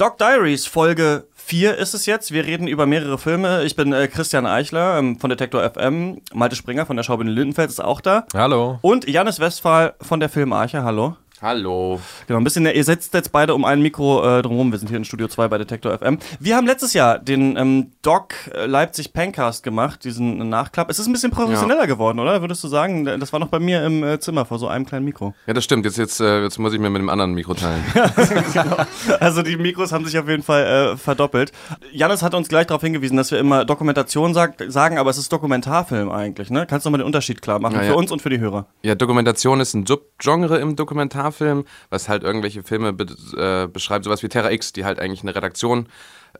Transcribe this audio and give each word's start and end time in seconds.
Doc 0.00 0.16
Diaries 0.16 0.66
Folge 0.66 1.26
4 1.34 1.76
ist 1.76 1.92
es 1.92 2.06
jetzt. 2.06 2.32
Wir 2.32 2.46
reden 2.46 2.66
über 2.66 2.86
mehrere 2.86 3.18
Filme. 3.18 3.64
Ich 3.64 3.76
bin 3.76 3.92
äh, 3.92 4.08
Christian 4.08 4.46
Eichler 4.46 4.98
ähm, 4.98 5.20
von 5.20 5.28
Detektor 5.28 5.62
FM. 5.68 6.22
Malte 6.32 6.56
Springer 6.56 6.86
von 6.86 6.96
der 6.96 7.02
Schaubühne 7.02 7.30
Lindenfeld 7.30 7.68
ist 7.68 7.84
auch 7.84 8.00
da. 8.00 8.24
Hallo. 8.32 8.78
Und 8.80 9.06
Janis 9.06 9.40
Westphal 9.40 9.92
von 10.00 10.18
der 10.18 10.30
Filmarche. 10.30 10.84
Hallo. 10.84 11.18
Hallo. 11.42 11.98
Genau, 12.26 12.38
ein 12.38 12.44
bisschen, 12.44 12.66
ihr 12.66 12.84
sitzt 12.84 13.14
jetzt 13.14 13.32
beide 13.32 13.54
um 13.54 13.64
ein 13.64 13.80
Mikro 13.80 14.22
äh, 14.22 14.42
drumherum. 14.42 14.72
Wir 14.72 14.78
sind 14.78 14.88
hier 14.88 14.98
in 14.98 15.06
Studio 15.06 15.26
2 15.26 15.48
bei 15.48 15.56
Detektor 15.56 15.96
FM. 15.96 16.18
Wir 16.38 16.54
haben 16.54 16.66
letztes 16.66 16.92
Jahr 16.92 17.18
den 17.18 17.56
ähm, 17.56 17.92
Doc 18.02 18.34
Leipzig 18.52 19.14
Pancast 19.14 19.62
gemacht, 19.62 20.04
diesen 20.04 20.50
Nachklapp. 20.50 20.90
Es 20.90 20.98
ist 20.98 21.06
ein 21.06 21.14
bisschen 21.14 21.30
professioneller 21.30 21.80
ja. 21.80 21.86
geworden, 21.86 22.18
oder? 22.18 22.42
Würdest 22.42 22.62
du 22.62 22.68
sagen? 22.68 23.06
Das 23.06 23.32
war 23.32 23.40
noch 23.40 23.48
bei 23.48 23.58
mir 23.58 23.82
im 23.86 24.04
äh, 24.04 24.20
Zimmer 24.20 24.44
vor 24.44 24.58
so 24.58 24.68
einem 24.68 24.84
kleinen 24.84 25.06
Mikro. 25.06 25.32
Ja, 25.46 25.54
das 25.54 25.64
stimmt. 25.64 25.86
Jetzt, 25.86 25.96
jetzt, 25.96 26.20
äh, 26.20 26.42
jetzt 26.42 26.58
muss 26.58 26.74
ich 26.74 26.78
mir 26.78 26.90
mit 26.90 27.00
dem 27.00 27.08
anderen 27.08 27.32
Mikro 27.32 27.54
teilen. 27.54 27.82
genau. 28.52 28.76
Also 29.18 29.40
die 29.40 29.56
Mikros 29.56 29.92
haben 29.92 30.04
sich 30.04 30.18
auf 30.18 30.28
jeden 30.28 30.42
Fall 30.42 30.92
äh, 30.92 30.96
verdoppelt. 30.98 31.52
Janis 31.90 32.22
hat 32.22 32.34
uns 32.34 32.50
gleich 32.50 32.66
darauf 32.66 32.82
hingewiesen, 32.82 33.16
dass 33.16 33.30
wir 33.30 33.38
immer 33.38 33.64
Dokumentation 33.64 34.34
sagt, 34.34 34.62
sagen, 34.70 34.98
aber 34.98 35.08
es 35.08 35.16
ist 35.16 35.32
Dokumentarfilm 35.32 36.10
eigentlich. 36.10 36.50
Ne? 36.50 36.66
Kannst 36.68 36.84
du 36.84 36.90
mal 36.90 36.98
den 36.98 37.06
Unterschied 37.06 37.40
klar 37.40 37.60
machen 37.60 37.76
ja, 37.76 37.84
für 37.84 37.96
uns 37.96 38.12
und 38.12 38.20
für 38.20 38.28
die 38.28 38.40
Hörer? 38.40 38.66
Ja, 38.82 38.94
Dokumentation 38.94 39.60
ist 39.60 39.72
ein 39.72 39.86
Subgenre 39.86 40.58
im 40.58 40.76
Dokumentarfilm. 40.76 41.29
Dokumentarfilm, 41.30 41.64
was 41.90 42.08
halt 42.08 42.22
irgendwelche 42.22 42.62
Filme 42.62 42.92
be 42.92 43.06
äh, 43.36 43.66
beschreibt, 43.68 44.04
sowas 44.04 44.22
wie 44.22 44.28
Terra 44.28 44.50
X, 44.50 44.72
die 44.72 44.84
halt 44.84 45.00
eigentlich 45.00 45.22
eine 45.22 45.34
Redaktion 45.34 45.88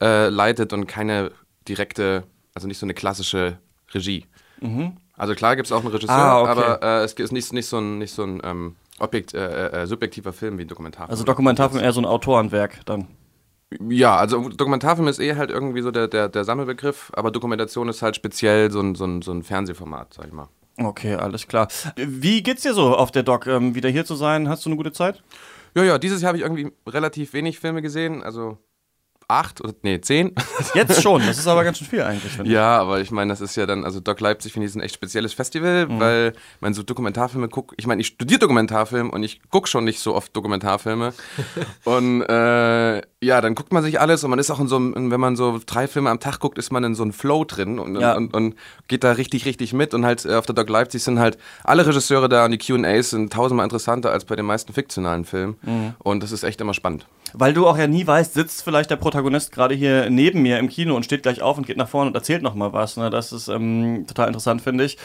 äh, 0.00 0.28
leitet 0.28 0.72
und 0.72 0.86
keine 0.86 1.32
direkte, 1.68 2.24
also 2.54 2.66
nicht 2.68 2.78
so 2.78 2.86
eine 2.86 2.94
klassische 2.94 3.58
Regie. 3.92 4.26
Mhm. 4.60 4.96
Also 5.16 5.34
klar 5.34 5.56
gibt 5.56 5.66
es 5.66 5.72
auch 5.72 5.80
einen 5.80 5.92
Regisseur, 5.92 6.14
ah, 6.14 6.42
okay. 6.42 6.50
aber 6.50 6.82
äh, 6.82 7.04
es 7.04 7.12
ist 7.12 7.32
nicht, 7.32 7.52
nicht 7.52 7.66
so 7.66 7.78
ein, 7.78 7.98
nicht 7.98 8.14
so 8.14 8.22
ein 8.22 8.40
ähm, 8.42 8.76
Objekt, 8.98 9.34
äh, 9.34 9.82
äh, 9.82 9.86
subjektiver 9.86 10.32
Film 10.32 10.58
wie 10.58 10.62
ein 10.62 10.68
Dokumentarfilm. 10.68 11.10
Also 11.10 11.24
Dokumentarfilm 11.24 11.82
eher 11.82 11.92
so 11.92 12.00
ein 12.00 12.06
Autorenwerk 12.06 12.84
dann. 12.86 13.06
Ja, 13.88 14.16
also 14.16 14.48
Dokumentarfilm 14.48 15.06
ist 15.08 15.20
eh 15.20 15.36
halt 15.36 15.50
irgendwie 15.50 15.82
so 15.82 15.90
der, 15.90 16.08
der, 16.08 16.28
der 16.28 16.44
Sammelbegriff, 16.44 17.12
aber 17.14 17.30
Dokumentation 17.30 17.88
ist 17.88 18.02
halt 18.02 18.16
speziell 18.16 18.70
so 18.70 18.80
ein, 18.80 18.94
so 18.94 19.04
ein, 19.04 19.22
so 19.22 19.32
ein 19.32 19.42
Fernsehformat, 19.42 20.14
sag 20.14 20.26
ich 20.26 20.32
mal. 20.32 20.48
Okay, 20.76 21.14
alles 21.14 21.46
klar. 21.46 21.68
Wie 21.96 22.42
geht's 22.42 22.62
dir 22.62 22.74
so 22.74 22.96
auf 22.96 23.10
der 23.10 23.22
Doc? 23.22 23.46
Ähm, 23.46 23.74
wieder 23.74 23.88
hier 23.88 24.04
zu 24.04 24.14
sein? 24.14 24.48
Hast 24.48 24.64
du 24.64 24.70
eine 24.70 24.76
gute 24.76 24.92
Zeit? 24.92 25.22
Ja, 25.74 25.84
ja, 25.84 25.98
dieses 25.98 26.22
Jahr 26.22 26.28
habe 26.28 26.38
ich 26.38 26.44
irgendwie 26.44 26.72
relativ 26.86 27.32
wenig 27.32 27.58
Filme 27.58 27.82
gesehen. 27.82 28.22
Also 28.22 28.58
acht 29.30 29.60
oder 29.60 29.72
nee, 29.82 30.00
zehn. 30.00 30.34
Jetzt 30.74 31.02
schon, 31.02 31.24
das 31.24 31.38
ist 31.38 31.46
aber 31.46 31.64
ganz 31.64 31.78
schön 31.78 31.86
viel 31.86 32.02
eigentlich. 32.02 32.36
Ja, 32.44 32.78
aber 32.78 33.00
ich 33.00 33.10
meine, 33.10 33.32
das 33.32 33.40
ist 33.40 33.56
ja 33.56 33.64
dann, 33.66 33.84
also 33.84 34.00
Doc 34.00 34.20
Leipzig 34.20 34.52
finde 34.52 34.66
ich 34.66 34.72
ist 34.72 34.76
ein 34.76 34.82
echt 34.82 34.94
spezielles 34.94 35.32
Festival, 35.32 35.86
mhm. 35.86 36.00
weil 36.00 36.32
man 36.60 36.74
so 36.74 36.82
Dokumentarfilme 36.82 37.48
guckt. 37.48 37.74
Ich 37.76 37.86
meine, 37.86 38.00
ich 38.00 38.08
studiere 38.08 38.40
Dokumentarfilm 38.40 39.10
und 39.10 39.22
ich 39.22 39.40
gucke 39.48 39.68
schon 39.68 39.84
nicht 39.84 40.00
so 40.00 40.14
oft 40.14 40.34
Dokumentarfilme. 40.36 41.14
und 41.84 42.22
äh, 42.22 43.02
ja, 43.22 43.42
dann 43.42 43.54
guckt 43.54 43.70
man 43.70 43.82
sich 43.82 44.00
alles 44.00 44.24
und 44.24 44.30
man 44.30 44.38
ist 44.38 44.50
auch 44.50 44.60
in 44.60 44.68
so 44.68 44.76
einem, 44.76 45.10
wenn 45.10 45.20
man 45.20 45.36
so 45.36 45.60
drei 45.66 45.86
Filme 45.86 46.08
am 46.08 46.20
Tag 46.20 46.38
guckt, 46.38 46.56
ist 46.56 46.72
man 46.72 46.82
in 46.84 46.94
so 46.94 47.02
einem 47.02 47.12
Flow 47.12 47.44
drin 47.44 47.78
und, 47.78 48.00
ja. 48.00 48.16
und, 48.16 48.34
und, 48.34 48.54
geht 48.88 49.04
da 49.04 49.12
richtig, 49.12 49.44
richtig 49.44 49.74
mit. 49.74 49.92
Und 49.92 50.06
halt 50.06 50.24
äh, 50.24 50.36
auf 50.36 50.46
der 50.46 50.54
Doc 50.54 50.70
Leipzig 50.70 51.02
sind 51.02 51.18
halt 51.18 51.36
alle 51.62 51.86
Regisseure 51.86 52.30
da 52.30 52.46
und 52.46 52.52
die 52.52 52.58
QAs 52.58 53.10
sind 53.10 53.30
tausendmal 53.30 53.64
interessanter 53.64 54.10
als 54.10 54.24
bei 54.24 54.36
den 54.36 54.46
meisten 54.46 54.72
fiktionalen 54.72 55.26
Filmen. 55.26 55.56
Mhm. 55.62 55.94
Und 55.98 56.22
das 56.22 56.32
ist 56.32 56.44
echt 56.44 56.62
immer 56.62 56.72
spannend. 56.72 57.06
Weil 57.34 57.52
du 57.52 57.66
auch 57.66 57.76
ja 57.76 57.86
nie 57.86 58.06
weißt, 58.06 58.34
sitzt 58.34 58.62
vielleicht 58.62 58.90
der 58.90 58.96
Protagonist 58.96 59.52
gerade 59.52 59.74
hier 59.74 60.08
neben 60.08 60.40
mir 60.40 60.58
im 60.58 60.68
Kino 60.68 60.96
und 60.96 61.04
steht 61.04 61.22
gleich 61.22 61.42
auf 61.42 61.58
und 61.58 61.66
geht 61.66 61.76
nach 61.76 61.88
vorne 61.88 62.08
und 62.08 62.16
erzählt 62.16 62.42
nochmal 62.42 62.72
was. 62.72 62.96
Ne? 62.96 63.10
Das 63.10 63.32
ist 63.32 63.48
ähm, 63.48 64.06
total 64.08 64.28
interessant, 64.28 64.62
finde 64.62 64.84
ich. 64.84 64.96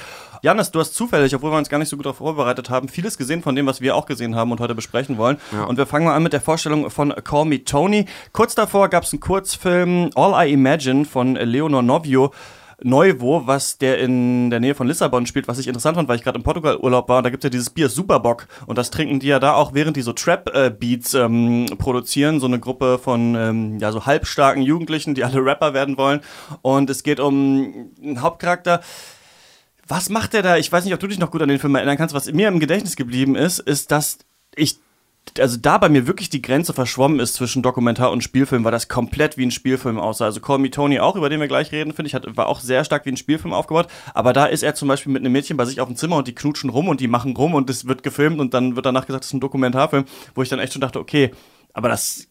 Janis, 0.45 0.69
du 0.69 0.79
hast 0.79 0.93
zufällig, 0.93 1.33
obwohl 1.33 1.49
wir 1.49 1.57
uns 1.57 1.69
gar 1.69 1.79
nicht 1.79 1.89
so 1.89 1.97
gut 1.97 2.05
darauf 2.05 2.17
vorbereitet 2.17 2.69
haben, 2.69 2.87
vieles 2.87 3.17
gesehen 3.17 3.41
von 3.41 3.55
dem, 3.55 3.65
was 3.65 3.81
wir 3.81 3.95
auch 3.95 4.05
gesehen 4.05 4.35
haben 4.35 4.51
und 4.51 4.59
heute 4.59 4.75
besprechen 4.75 5.17
wollen. 5.17 5.37
Ja. 5.51 5.63
Und 5.63 5.77
wir 5.77 5.87
fangen 5.87 6.05
mal 6.05 6.13
an 6.13 6.21
mit 6.21 6.33
der 6.33 6.41
Vorstellung 6.41 6.91
von 6.91 7.11
Call 7.23 7.45
Me 7.45 7.63
Tony. 7.63 8.05
Kurz 8.31 8.53
davor 8.53 8.89
gab 8.89 9.05
es 9.05 9.11
einen 9.11 9.21
Kurzfilm 9.21 10.11
All 10.13 10.47
I 10.47 10.53
Imagine 10.53 11.05
von 11.05 11.33
Leonor 11.33 11.81
Novio. 11.81 12.31
Neuvo, 12.83 13.47
was 13.47 13.79
der 13.79 13.97
in 13.97 14.51
der 14.51 14.59
Nähe 14.59 14.75
von 14.75 14.85
Lissabon 14.85 15.25
spielt, 15.25 15.47
was 15.47 15.57
ich 15.57 15.67
interessant 15.67 15.95
fand, 15.95 16.09
weil 16.09 16.17
ich 16.17 16.23
gerade 16.23 16.37
im 16.37 16.43
Portugal-Urlaub 16.43 17.09
war. 17.09 17.17
Und 17.17 17.23
da 17.23 17.31
gibt 17.31 17.43
es 17.43 17.47
ja 17.47 17.49
dieses 17.49 17.71
Bier 17.71 17.89
Superbock. 17.89 18.45
Und 18.67 18.77
das 18.77 18.91
trinken 18.91 19.19
die 19.19 19.27
ja 19.27 19.39
da 19.39 19.55
auch, 19.55 19.73
während 19.73 19.97
die 19.97 20.03
so 20.03 20.13
Trap-Beats 20.13 21.15
ähm, 21.15 21.65
produzieren. 21.79 22.39
So 22.39 22.45
eine 22.45 22.59
Gruppe 22.59 22.99
von 22.99 23.33
ähm, 23.33 23.79
ja, 23.79 23.91
so 23.91 24.05
halbstarken 24.05 24.61
Jugendlichen, 24.61 25.15
die 25.15 25.23
alle 25.23 25.43
Rapper 25.43 25.73
werden 25.73 25.97
wollen. 25.97 26.21
Und 26.61 26.91
es 26.91 27.01
geht 27.01 27.19
um 27.19 27.91
einen 28.03 28.21
Hauptcharakter. 28.21 28.81
Was 29.87 30.09
macht 30.09 30.33
der 30.33 30.41
da? 30.41 30.57
Ich 30.57 30.71
weiß 30.71 30.83
nicht, 30.83 30.93
ob 30.93 30.99
du 30.99 31.07
dich 31.07 31.19
noch 31.19 31.31
gut 31.31 31.41
an 31.41 31.49
den 31.49 31.59
Film 31.59 31.75
erinnern 31.75 31.97
kannst. 31.97 32.15
Was 32.15 32.31
mir 32.31 32.47
im 32.47 32.59
Gedächtnis 32.59 32.95
geblieben 32.95 33.35
ist, 33.35 33.59
ist, 33.59 33.91
dass 33.91 34.17
ich 34.55 34.79
also 35.39 35.57
da 35.57 35.77
bei 35.77 35.89
mir 35.89 36.07
wirklich 36.07 36.29
die 36.29 36.41
Grenze 36.41 36.73
verschwommen 36.73 37.19
ist 37.19 37.33
zwischen 37.33 37.61
Dokumentar 37.61 38.11
und 38.11 38.23
Spielfilm, 38.23 38.63
weil 38.63 38.71
das 38.71 38.87
komplett 38.87 39.37
wie 39.37 39.45
ein 39.45 39.51
Spielfilm 39.51 39.99
aussah. 39.99 40.25
Also 40.25 40.39
Call 40.39 40.59
Me 40.59 40.69
Tony 40.69 40.99
auch, 40.99 41.15
über 41.15 41.29
den 41.29 41.39
wir 41.39 41.47
gleich 41.47 41.71
reden, 41.71 41.93
finde 41.93 42.07
ich, 42.07 42.15
hat, 42.15 42.37
war 42.37 42.47
auch 42.47 42.59
sehr 42.59 42.83
stark 42.85 43.05
wie 43.05 43.11
ein 43.11 43.17
Spielfilm 43.17 43.53
aufgebaut. 43.53 43.87
Aber 44.13 44.33
da 44.33 44.45
ist 44.45 44.63
er 44.63 44.75
zum 44.75 44.87
Beispiel 44.87 45.11
mit 45.11 45.21
einem 45.21 45.33
Mädchen 45.33 45.57
bei 45.57 45.65
sich 45.65 45.81
auf 45.81 45.87
dem 45.87 45.97
Zimmer 45.97 46.17
und 46.17 46.27
die 46.27 46.35
knutschen 46.35 46.69
rum 46.69 46.87
und 46.87 46.99
die 46.99 47.07
machen 47.07 47.35
rum 47.35 47.53
und 47.53 47.69
es 47.69 47.87
wird 47.87 48.03
gefilmt 48.03 48.39
und 48.39 48.53
dann 48.53 48.75
wird 48.75 48.85
danach 48.85 49.05
gesagt, 49.05 49.23
das 49.23 49.29
ist 49.29 49.33
ein 49.33 49.39
Dokumentarfilm, 49.39 50.05
wo 50.35 50.41
ich 50.41 50.49
dann 50.49 50.59
echt 50.59 50.73
schon 50.73 50.81
dachte, 50.81 50.99
okay, 50.99 51.31
aber 51.73 51.89
das, 51.89 52.27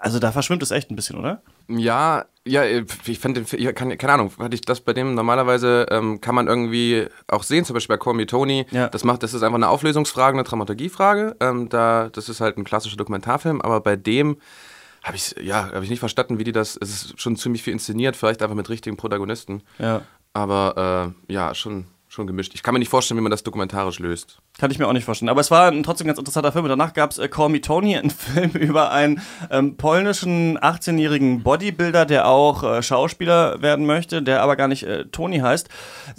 also 0.00 0.18
da 0.18 0.32
verschwimmt 0.32 0.62
es 0.62 0.70
echt 0.70 0.90
ein 0.90 0.96
bisschen, 0.96 1.18
oder? 1.18 1.42
Ja, 1.68 2.24
ja, 2.46 2.64
ich 2.64 3.18
fand 3.18 3.36
den, 3.36 3.46
ich 3.50 3.74
kann, 3.74 3.96
keine 3.98 4.12
Ahnung, 4.12 4.32
hatte 4.38 4.54
ich 4.54 4.60
das 4.60 4.80
bei 4.80 4.92
dem 4.92 5.14
normalerweise 5.14 5.86
ähm, 5.90 6.20
kann 6.20 6.34
man 6.34 6.46
irgendwie 6.46 7.06
auch 7.26 7.42
sehen, 7.42 7.64
zum 7.64 7.74
Beispiel 7.74 7.96
bei 7.96 8.02
Call 8.02 8.14
Me 8.14 8.26
Tony. 8.26 8.66
Ja. 8.70 8.88
Das 8.88 9.04
macht, 9.04 9.22
das 9.22 9.34
ist 9.34 9.42
einfach 9.42 9.56
eine 9.56 9.68
Auflösungsfrage, 9.68 10.36
eine 10.36 10.44
Dramaturgiefrage. 10.44 11.36
Ähm, 11.40 11.68
da, 11.68 12.08
das 12.10 12.28
ist 12.28 12.40
halt 12.40 12.56
ein 12.56 12.64
klassischer 12.64 12.96
Dokumentarfilm, 12.96 13.60
aber 13.60 13.80
bei 13.80 13.96
dem 13.96 14.38
habe 15.02 15.16
ich 15.16 15.34
ja, 15.40 15.72
habe 15.72 15.84
ich 15.84 15.90
nicht 15.90 16.00
verstanden, 16.00 16.38
wie 16.38 16.44
die 16.44 16.52
das. 16.52 16.76
Es 16.80 16.90
ist 16.90 17.20
schon 17.20 17.36
ziemlich 17.36 17.62
viel 17.62 17.72
inszeniert, 17.72 18.16
vielleicht 18.16 18.42
einfach 18.42 18.56
mit 18.56 18.68
richtigen 18.68 18.96
Protagonisten. 18.96 19.62
Ja. 19.78 20.02
Aber 20.32 21.14
äh, 21.28 21.32
ja, 21.32 21.54
schon 21.54 21.86
schon 22.08 22.26
gemischt. 22.26 22.52
Ich 22.54 22.62
kann 22.62 22.72
mir 22.72 22.78
nicht 22.78 22.88
vorstellen, 22.88 23.18
wie 23.18 23.22
man 23.22 23.30
das 23.30 23.42
dokumentarisch 23.42 23.98
löst. 23.98 24.38
Kann 24.58 24.70
ich 24.70 24.78
mir 24.78 24.88
auch 24.88 24.94
nicht 24.94 25.04
vorstellen. 25.04 25.28
Aber 25.28 25.42
es 25.42 25.50
war 25.50 25.70
ein 25.70 25.82
trotzdem 25.82 26.06
ganz 26.06 26.18
interessanter 26.18 26.50
Film. 26.50 26.64
Und 26.64 26.70
danach 26.70 26.94
gab 26.94 27.10
es 27.10 27.18
äh, 27.18 27.28
Call 27.28 27.50
Me 27.50 27.60
Tony, 27.60 27.94
ein 27.94 28.08
Film 28.10 28.52
über 28.52 28.90
einen 28.90 29.20
ähm, 29.50 29.76
polnischen 29.76 30.58
18-jährigen 30.58 31.42
Bodybuilder, 31.42 32.06
der 32.06 32.26
auch 32.26 32.62
äh, 32.62 32.82
Schauspieler 32.82 33.60
werden 33.60 33.84
möchte, 33.84 34.22
der 34.22 34.42
aber 34.42 34.56
gar 34.56 34.68
nicht 34.68 34.84
äh, 34.84 35.04
Tony 35.06 35.40
heißt. 35.40 35.68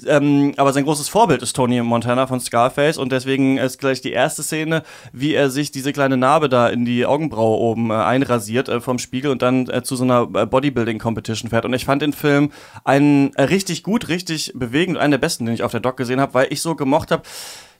Ähm, 0.06 0.54
aber 0.58 0.72
sein 0.72 0.84
großes 0.84 1.10
Vorbild 1.10 1.42
ist 1.42 1.56
Tony 1.56 1.82
Montana 1.82 2.28
von 2.28 2.40
Scarface. 2.40 3.00
Und 3.00 3.12
deswegen 3.12 3.58
ist 3.58 3.80
gleich 3.80 4.02
die 4.02 4.12
erste 4.12 4.44
Szene, 4.44 4.84
wie 5.12 5.34
er 5.34 5.50
sich 5.50 5.72
diese 5.72 5.92
kleine 5.92 6.16
Narbe 6.16 6.48
da 6.48 6.68
in 6.68 6.86
die 6.86 7.08
Augenbraue 7.08 7.58
oben 7.58 7.90
äh, 7.90 7.96
einrasiert 7.96 8.70
äh, 8.70 8.82
vom 8.82 9.00
Spiegel 9.00 9.32
und 9.32 9.42
dann 9.42 9.68
äh, 9.68 9.82
zu 9.82 9.96
so 9.96 10.04
einer 10.04 10.28
Bodybuilding-Competition 10.28 11.50
fährt. 11.50 11.66
Und 11.66 11.74
ich 11.74 11.86
fand 11.86 12.04
den 12.04 12.14
Film 12.14 12.52
einen 12.84 13.34
richtig 13.34 13.82
gut, 13.82 14.10
richtig 14.10 14.52
bewegend, 14.54 15.00
einen 15.00 15.10
der 15.10 15.18
besten, 15.18 15.48
den 15.48 15.56
ich 15.56 15.64
auf 15.64 15.72
der 15.72 15.80
Doc 15.80 15.98
gesehen 15.98 16.22
habe, 16.22 16.36
weil 16.36 16.48
ich 16.52 16.62
so 16.62 16.76
gemocht 16.76 17.10
habe, 17.10 17.24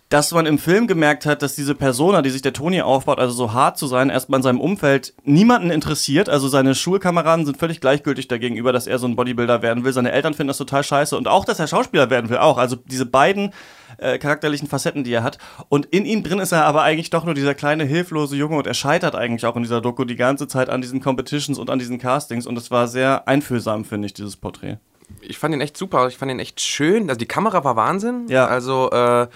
dass 0.10 0.32
man 0.32 0.46
im 0.46 0.58
Film 0.58 0.88
gemerkt 0.88 1.26
hat, 1.26 1.42
dass 1.42 1.56
diese 1.56 1.76
Persona, 1.76 2.22
die 2.22 2.30
sich 2.30 2.42
der 2.42 2.54
Toni 2.54 2.82
aufbaut, 2.82 3.20
also 3.20 3.34
so 3.34 3.52
hart 3.52 3.78
zu 3.78 3.88
sein, 3.88 4.10
erstmal 4.10 4.40
in 4.40 4.44
seinem 4.44 4.62
Umfeld 4.62 5.14
niemanden 5.24 5.70
interessiert. 5.70 6.30
Also 6.30 6.48
seine 6.48 6.76
Schulkameraden 6.76 7.46
sind 7.46 7.58
völlig 7.58 7.82
gleichgültig 7.82 8.30
dagegenüber, 8.30 8.72
dass 8.72 8.88
er 8.88 9.00
so 9.00 9.08
ein 9.08 9.18
Bodybuilder 9.18 9.62
werden 9.62 9.84
will. 9.84 9.92
Seine 9.92 10.14
Eltern 10.14 10.34
finden 10.34 10.48
das 10.48 10.58
total 10.58 10.84
scheiße 10.84 11.18
und 11.18 11.28
auch, 11.28 11.44
dass 11.44 11.60
er 11.60 11.68
Schauspieler 11.68 12.10
werden 12.10 12.30
will, 12.30 12.38
auch. 12.38 12.58
Also 12.58 12.78
diese 12.78 13.06
beiden 13.06 13.54
äh, 13.98 14.18
charakterlichen 14.18 14.70
Facetten, 14.70 15.04
die 15.04 15.12
er 15.12 15.24
hat. 15.24 15.40
Und 15.68 15.88
in 15.88 16.06
ihm 16.06 16.24
drin 16.24 16.40
ist 16.40 16.54
er 16.54 16.64
aber 16.64 16.84
eigentlich 16.84 17.10
doch 17.10 17.26
nur 17.26 17.34
dieser 17.34 17.54
kleine, 17.54 17.84
hilflose 17.84 18.38
Junge 18.38 18.56
und 18.56 18.68
er 18.68 18.74
scheitert 18.74 19.16
eigentlich 19.16 19.46
auch 19.46 19.58
in 19.58 19.64
dieser 19.64 19.82
Doku 19.82 20.06
die 20.06 20.16
ganze 20.16 20.48
Zeit 20.48 20.70
an 20.70 20.82
diesen 20.82 21.02
Competitions 21.02 21.60
und 21.60 21.70
an 21.70 21.80
diesen 21.80 22.00
Castings 22.00 22.48
und 22.48 22.58
es 22.58 22.72
war 22.72 22.88
sehr 22.88 23.28
einfühlsam, 23.28 23.84
finde 23.84 24.06
ich, 24.06 24.14
dieses 24.14 24.38
Porträt 24.38 24.78
ich 25.22 25.38
fand 25.38 25.54
ihn 25.54 25.62
echt 25.62 25.78
super, 25.78 26.08
ich 26.08 26.18
fand 26.18 26.32
ihn 26.32 26.40
echt 26.40 26.62
schön. 26.62 27.10
Also 27.10 27.18
die 27.18 27.26
Kamera 27.26 27.64
war 27.64 27.76
Wahnsinn. 27.76 28.26
Ja. 28.28 28.48
Also 28.48 28.90
äh, 28.92 29.28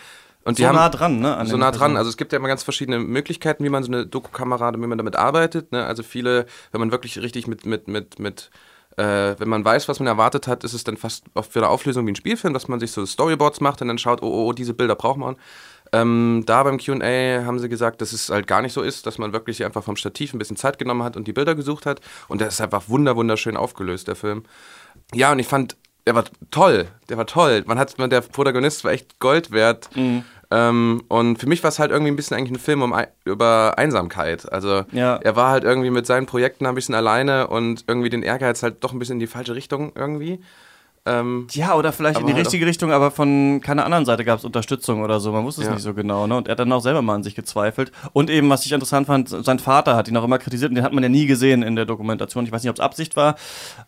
und 0.43 0.57
die 0.57 0.63
so 0.63 0.67
haben, 0.67 0.75
nah 0.75 0.89
dran, 0.89 1.19
ne? 1.19 1.43
so 1.45 1.57
nah 1.57 1.71
dran. 1.71 1.97
Also 1.97 2.09
es 2.09 2.17
gibt 2.17 2.31
ja 2.31 2.39
immer 2.39 2.47
ganz 2.47 2.63
verschiedene 2.63 2.99
Möglichkeiten, 2.99 3.63
wie 3.63 3.69
man 3.69 3.83
so 3.83 3.91
eine 3.91 4.07
Doku-Kamera, 4.07 4.73
wie 4.73 4.87
man 4.87 4.97
damit 4.97 5.15
arbeitet. 5.15 5.71
Ne? 5.71 5.85
Also 5.85 6.03
viele, 6.03 6.45
wenn 6.71 6.79
man 6.79 6.91
wirklich 6.91 7.21
richtig 7.21 7.47
mit, 7.47 7.65
mit, 7.65 7.87
mit, 7.87 8.19
mit 8.19 8.49
äh, 8.97 9.35
wenn 9.39 9.49
man 9.49 9.63
weiß, 9.63 9.87
was 9.87 9.99
man 9.99 10.07
erwartet 10.07 10.47
hat, 10.47 10.63
ist 10.63 10.73
es 10.73 10.83
dann 10.83 10.97
fast 10.97 11.25
oft 11.33 11.53
für 11.53 11.59
eine 11.59 11.69
Auflösung 11.69 12.05
wie 12.07 12.11
ein 12.11 12.15
Spielfilm, 12.15 12.53
dass 12.53 12.67
man 12.67 12.79
sich 12.79 12.91
so 12.91 13.05
Storyboards 13.05 13.61
macht 13.61 13.81
und 13.81 13.87
dann 13.87 13.97
schaut, 13.97 14.21
oh, 14.21 14.27
oh, 14.27 14.47
oh 14.47 14.53
diese 14.53 14.73
Bilder 14.73 14.95
braucht 14.95 15.17
man. 15.17 15.35
Ähm, 15.93 16.43
da 16.45 16.63
beim 16.63 16.77
QA 16.77 17.45
haben 17.45 17.59
sie 17.59 17.67
gesagt, 17.69 18.01
dass 18.01 18.13
es 18.13 18.29
halt 18.29 18.47
gar 18.47 18.61
nicht 18.61 18.73
so 18.73 18.81
ist, 18.81 19.05
dass 19.05 19.17
man 19.17 19.33
wirklich 19.33 19.65
einfach 19.65 19.83
vom 19.83 19.97
Stativ 19.97 20.33
ein 20.33 20.39
bisschen 20.39 20.55
Zeit 20.55 20.77
genommen 20.77 21.03
hat 21.03 21.17
und 21.17 21.27
die 21.27 21.33
Bilder 21.33 21.53
gesucht 21.53 21.85
hat. 21.85 21.99
Und 22.29 22.41
der 22.41 22.47
ist 22.47 22.61
einfach 22.61 22.87
wunder, 22.87 23.15
wunderschön 23.15 23.57
aufgelöst, 23.57 24.07
der 24.07 24.15
Film. 24.15 24.43
Ja, 25.13 25.31
und 25.33 25.39
ich 25.39 25.47
fand, 25.47 25.75
der 26.05 26.15
war 26.15 26.25
toll. 26.49 26.87
Der 27.09 27.17
war 27.17 27.25
toll. 27.25 27.63
Man 27.65 27.77
hat, 27.77 27.95
der 27.97 28.21
Protagonist 28.21 28.83
war 28.83 28.91
echt 28.91 29.19
Gold 29.19 29.51
wert. 29.51 29.89
Mhm. 29.95 30.23
Ähm, 30.51 31.03
und 31.07 31.37
für 31.37 31.47
mich 31.47 31.63
war 31.63 31.69
es 31.69 31.79
halt 31.79 31.91
irgendwie 31.91 32.11
ein 32.11 32.17
bisschen 32.17 32.35
eigentlich 32.35 32.51
ein 32.51 32.59
Film 32.59 32.81
um, 32.81 32.93
über 33.23 33.77
Einsamkeit. 33.77 34.51
Also 34.51 34.83
ja. 34.91 35.15
er 35.15 35.35
war 35.37 35.51
halt 35.51 35.63
irgendwie 35.63 35.89
mit 35.89 36.05
seinen 36.05 36.25
Projekten 36.25 36.65
ein 36.65 36.75
bisschen 36.75 36.93
alleine 36.93 37.47
und 37.47 37.85
irgendwie 37.87 38.09
den 38.09 38.21
Ehrgeiz 38.21 38.61
halt 38.61 38.83
doch 38.83 38.91
ein 38.91 38.99
bisschen 38.99 39.13
in 39.13 39.19
die 39.21 39.27
falsche 39.27 39.55
Richtung 39.55 39.93
irgendwie. 39.95 40.41
Ähm, 41.03 41.47
ja, 41.53 41.73
oder 41.75 41.91
vielleicht 41.91 42.19
in 42.19 42.27
die 42.27 42.33
halt 42.33 42.45
richtige 42.45 42.65
Richtung, 42.67 42.91
aber 42.91 43.09
von 43.09 43.59
keiner 43.63 43.85
anderen 43.85 44.05
Seite 44.05 44.23
gab 44.23 44.37
es 44.37 44.45
Unterstützung 44.45 45.01
oder 45.01 45.19
so. 45.19 45.31
Man 45.31 45.43
wusste 45.43 45.61
es 45.61 45.67
Ja. 45.67 45.73
nicht 45.73 45.81
so 45.81 45.95
genau. 45.95 46.27
Ne? 46.27 46.37
Und 46.37 46.47
er 46.47 46.51
hat 46.51 46.59
dann 46.59 46.71
auch 46.71 46.81
selber 46.81 47.01
mal 47.01 47.15
an 47.15 47.23
sich 47.23 47.33
gezweifelt. 47.33 47.91
Und 48.13 48.29
eben, 48.29 48.47
was 48.51 48.67
ich 48.67 48.71
interessant 48.71 49.07
fand, 49.07 49.27
sein 49.29 49.57
Vater 49.57 49.95
hat 49.95 50.07
ihn 50.07 50.15
auch 50.17 50.23
immer 50.23 50.37
kritisiert 50.37 50.69
und 50.69 50.75
den 50.75 50.83
hat 50.83 50.93
man 50.93 51.01
ja 51.01 51.09
nie 51.09 51.25
gesehen 51.25 51.63
in 51.63 51.75
der 51.75 51.85
Dokumentation. 51.85 52.45
Ich 52.45 52.51
weiß 52.51 52.61
nicht, 52.61 52.69
ob 52.69 52.75
es 52.75 52.81
Absicht 52.81 53.15
war. 53.15 53.33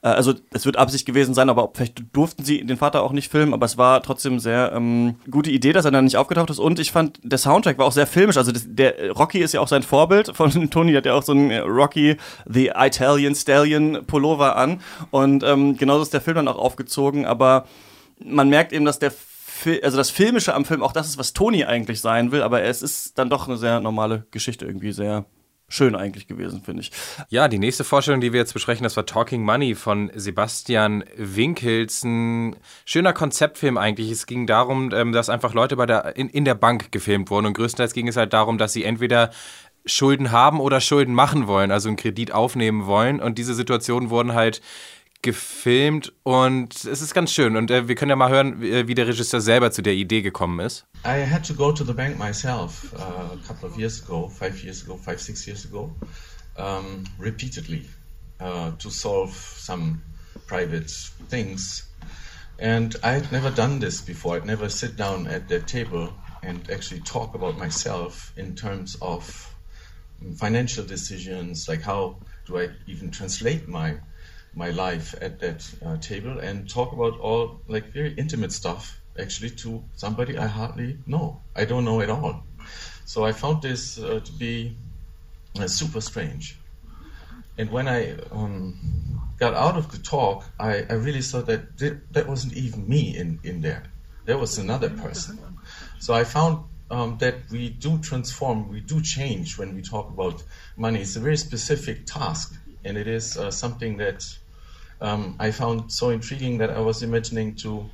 Äh, 0.01 0.07
also, 0.07 0.33
es 0.51 0.65
wird 0.65 0.77
Absicht 0.77 1.06
gewesen 1.06 1.36
sein, 1.36 1.51
aber 1.51 1.65
ob, 1.65 1.77
vielleicht 1.77 2.01
durften 2.13 2.44
sie 2.44 2.65
den 2.65 2.77
Vater 2.77 3.04
auch 3.04 3.12
nicht 3.12 3.30
filmen, 3.30 3.54
aber 3.54 3.68
es 3.68 3.77
war 3.77 4.01
trotzdem 4.01 4.39
sehr 4.39 4.71
ähm, 4.75 5.13
gute 5.30 5.51
Idee, 5.51 5.71
dass 5.71 5.86
er 5.86 5.92
dann 5.92 6.06
nicht 6.06 6.18
aufgetaucht 6.18 6.50
ist. 6.50 6.57
Und 6.57 6.80
ich 6.80 6.92
fand, 6.92 7.19
der 7.21 7.38
Soundtrack 7.38 7.77
war 7.77 7.86
auch 7.86 7.92
sehr 7.92 8.07
filmisch. 8.07 8.38
Also, 8.38 8.51
das, 8.51 8.63
der 8.68 9.12
Rocky 9.12 9.38
ist 9.38 9.54
ja 9.54 9.59
auch 9.62 9.68
sein 9.68 9.83
Vorbild 9.83 10.36
von 10.36 10.50
Tony, 10.71 10.94
hat 10.94 11.06
ja 11.06 11.13
auch 11.13 11.21
so 11.24 11.33
einen 11.33 11.51
Rocky, 11.62 12.18
the 12.50 12.71
Italian 12.75 13.36
Stallion 13.36 14.00
Pullover 14.07 14.56
an. 14.56 14.81
Und 15.12 15.44
ähm, 15.44 15.77
genauso 15.77 16.01
ist 16.01 16.13
der 16.16 16.21
Film 16.21 16.38
dann 16.38 16.48
auch 16.48 16.57
aufgezogen, 16.57 17.02
aber 17.25 17.67
man 18.23 18.50
merkt 18.50 18.73
eben, 18.73 18.85
dass 18.85 19.00
der 19.00 19.13
also 19.81 19.97
das 19.97 20.09
Filmische 20.09 20.53
am 20.53 20.65
Film 20.65 20.83
auch 20.83 20.91
das 20.91 21.07
ist, 21.07 21.17
was 21.17 21.31
Tony 21.31 21.63
eigentlich 21.63 22.01
sein 22.01 22.31
will, 22.31 22.41
aber 22.41 22.63
es 22.63 22.81
ist 22.81 23.17
dann 23.17 23.29
doch 23.29 23.47
eine 23.47 23.57
sehr 23.57 23.79
normale 23.79 24.25
Geschichte 24.31 24.65
irgendwie 24.65 24.91
sehr 24.91 25.25
schön 25.69 25.95
eigentlich 25.95 26.27
gewesen, 26.27 26.61
finde 26.61 26.81
ich. 26.81 26.91
Ja, 27.29 27.47
die 27.47 27.57
nächste 27.57 27.83
Vorstellung, 27.83 28.21
die 28.21 28.31
wir 28.31 28.39
jetzt 28.39 28.53
besprechen, 28.53 28.83
das 28.83 28.95
war 28.95 29.05
Talking 29.05 29.44
Money 29.44 29.75
von 29.75 30.11
Sebastian 30.13 31.03
Winkels. 31.17 32.03
Ein 32.03 32.55
schöner 32.85 33.13
Konzeptfilm 33.13 33.77
eigentlich. 33.77 34.11
Es 34.11 34.27
ging 34.27 34.45
darum, 34.45 34.91
ähm, 34.94 35.13
dass 35.13 35.29
einfach 35.29 35.53
Leute 35.53 35.75
bei 35.75 35.85
der, 35.85 36.15
in, 36.15 36.29
in 36.29 36.45
der 36.45 36.56
Bank 36.56 36.91
gefilmt 36.91 37.31
wurden. 37.31 37.47
Und 37.47 37.53
größtenteils 37.53 37.94
ging 37.94 38.07
es 38.07 38.17
halt 38.17 38.33
darum, 38.33 38.57
dass 38.57 38.73
sie 38.73 38.83
entweder 38.83 39.31
Schulden 39.85 40.31
haben 40.31 40.59
oder 40.59 40.79
Schulden 40.79 41.13
machen 41.13 41.47
wollen, 41.47 41.71
also 41.71 41.89
einen 41.89 41.97
Kredit 41.97 42.31
aufnehmen 42.31 42.85
wollen. 42.85 43.19
Und 43.19 43.38
diese 43.38 43.56
Situationen 43.56 44.09
wurden 44.09 44.33
halt 44.33 44.61
gefilmt 45.23 46.13
und 46.21 46.75
es 46.85 47.01
ist 47.01 47.13
ganz 47.13 47.31
schön. 47.33 47.57
Und 47.57 47.71
äh, 47.71 47.87
wir 47.87 47.95
können 47.95 48.09
ja 48.09 48.15
mal 48.15 48.29
hören, 48.29 48.61
wie, 48.61 48.87
wie 48.87 48.93
der 48.93 49.07
Regisseur 49.07 49.41
selber 49.41 49.71
zu 49.71 49.81
der 49.81 49.93
Idee 49.93 50.21
gekommen 50.21 50.59
ist. 50.59 50.85
I 51.03 51.25
had 51.25 51.43
to 51.47 51.53
go 51.53 51.71
to 51.71 51.83
the 51.83 51.93
bank 51.93 52.19
myself 52.19 52.93
uh, 52.93 53.33
a 53.33 53.47
couple 53.47 53.67
of 53.67 53.77
years 53.77 54.03
ago, 54.03 54.29
five 54.29 54.63
years 54.63 54.83
ago, 54.83 54.95
five, 54.97 55.19
six 55.19 55.47
years 55.47 55.65
ago, 55.65 55.89
um, 56.57 57.03
repeatedly 57.17 57.89
uh, 58.39 58.71
to 58.77 58.89
solve 58.89 59.33
some 59.33 60.01
private 60.45 60.91
things. 61.29 61.89
And 62.59 62.95
I 63.03 63.13
had 63.13 63.31
never 63.31 63.49
done 63.49 63.79
this 63.79 64.01
before. 64.01 64.35
I'd 64.35 64.45
never 64.45 64.69
sit 64.69 64.95
down 64.95 65.27
at 65.27 65.49
that 65.49 65.67
table 65.67 66.13
and 66.43 66.69
actually 66.69 67.01
talk 67.01 67.33
about 67.33 67.57
myself 67.57 68.31
in 68.37 68.55
terms 68.55 68.95
of 69.01 69.49
financial 70.37 70.85
decisions, 70.85 71.67
like 71.67 71.81
how 71.81 72.17
do 72.45 72.59
I 72.59 72.69
even 72.87 73.11
translate 73.11 73.67
my 73.67 73.95
my 74.55 74.69
life 74.69 75.15
at 75.21 75.39
that 75.39 75.73
uh, 75.85 75.97
table 75.97 76.39
and 76.39 76.69
talk 76.69 76.94
about 76.94 77.19
all 77.19 77.61
like 77.67 77.91
very 77.94 78.13
intimate 78.13 78.51
stuff 78.51 79.01
actually 79.19 79.50
to 79.51 79.89
somebody 79.95 80.38
I 80.38 80.47
hardly 80.47 81.00
know. 81.05 81.44
I 81.55 81.65
don't 81.65 81.85
know 81.85 82.01
at 82.01 82.09
all. 82.09 82.47
So 83.05 83.25
I 83.25 83.31
found 83.31 83.61
this 83.61 84.00
uh, 84.00 84.19
to 84.21 84.31
be 84.33 84.77
uh, 85.59 85.67
super 85.67 86.01
strange. 86.01 86.59
And 87.57 87.69
when 87.69 87.88
I 87.88 88.13
um, 88.31 88.77
got 89.38 89.53
out 89.53 89.77
of 89.77 89.91
the 89.91 89.97
talk, 90.00 90.44
I, 90.59 90.85
I 90.89 90.94
really 90.94 91.21
saw 91.21 91.41
that 91.44 91.77
th- 91.77 91.94
that 92.11 92.27
wasn't 92.27 92.53
even 92.56 92.88
me 92.88 93.15
in, 93.15 93.39
in 93.44 93.61
there. 93.61 93.94
There 94.25 94.38
was 94.38 94.57
another 94.57 94.89
person. 94.89 95.39
So 95.99 96.13
I 96.13 96.23
found 96.23 96.65
um, 96.89 97.17
that 97.19 97.49
we 97.51 97.69
do 97.69 97.99
transform, 97.99 98.69
we 98.69 98.81
do 98.81 99.01
change 99.01 99.57
when 99.57 99.75
we 99.75 99.81
talk 99.81 100.09
about 100.09 100.44
money. 100.77 101.01
It's 101.01 101.15
a 101.15 101.19
very 101.19 101.38
specific 101.38 102.06
task, 102.06 102.53
and 102.83 102.97
it 102.97 103.07
is 103.07 103.38
uh, 103.38 103.51
something 103.51 103.97
that 103.97 104.23
um, 105.03 105.35
I 105.38 105.51
found 105.51 105.91
so 105.91 106.09
intriguing 106.09 106.57
that 106.59 106.71
I 106.71 106.79
was 106.79 107.03
imagining 107.03 107.55
to 107.57 107.89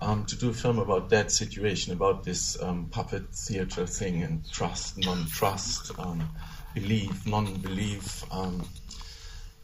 um, 0.00 0.24
to 0.26 0.36
do 0.36 0.50
a 0.50 0.52
film 0.52 0.78
about 0.78 1.10
that 1.10 1.30
situation, 1.30 1.92
about 1.92 2.24
this 2.24 2.60
um, 2.62 2.86
puppet 2.90 3.34
theater 3.34 3.86
thing, 3.86 4.22
and 4.22 4.44
trust, 4.52 4.98
non-trust, 4.98 5.92
um, 5.98 6.28
belief, 6.74 7.26
non-belief, 7.26 8.24
um, 8.32 8.68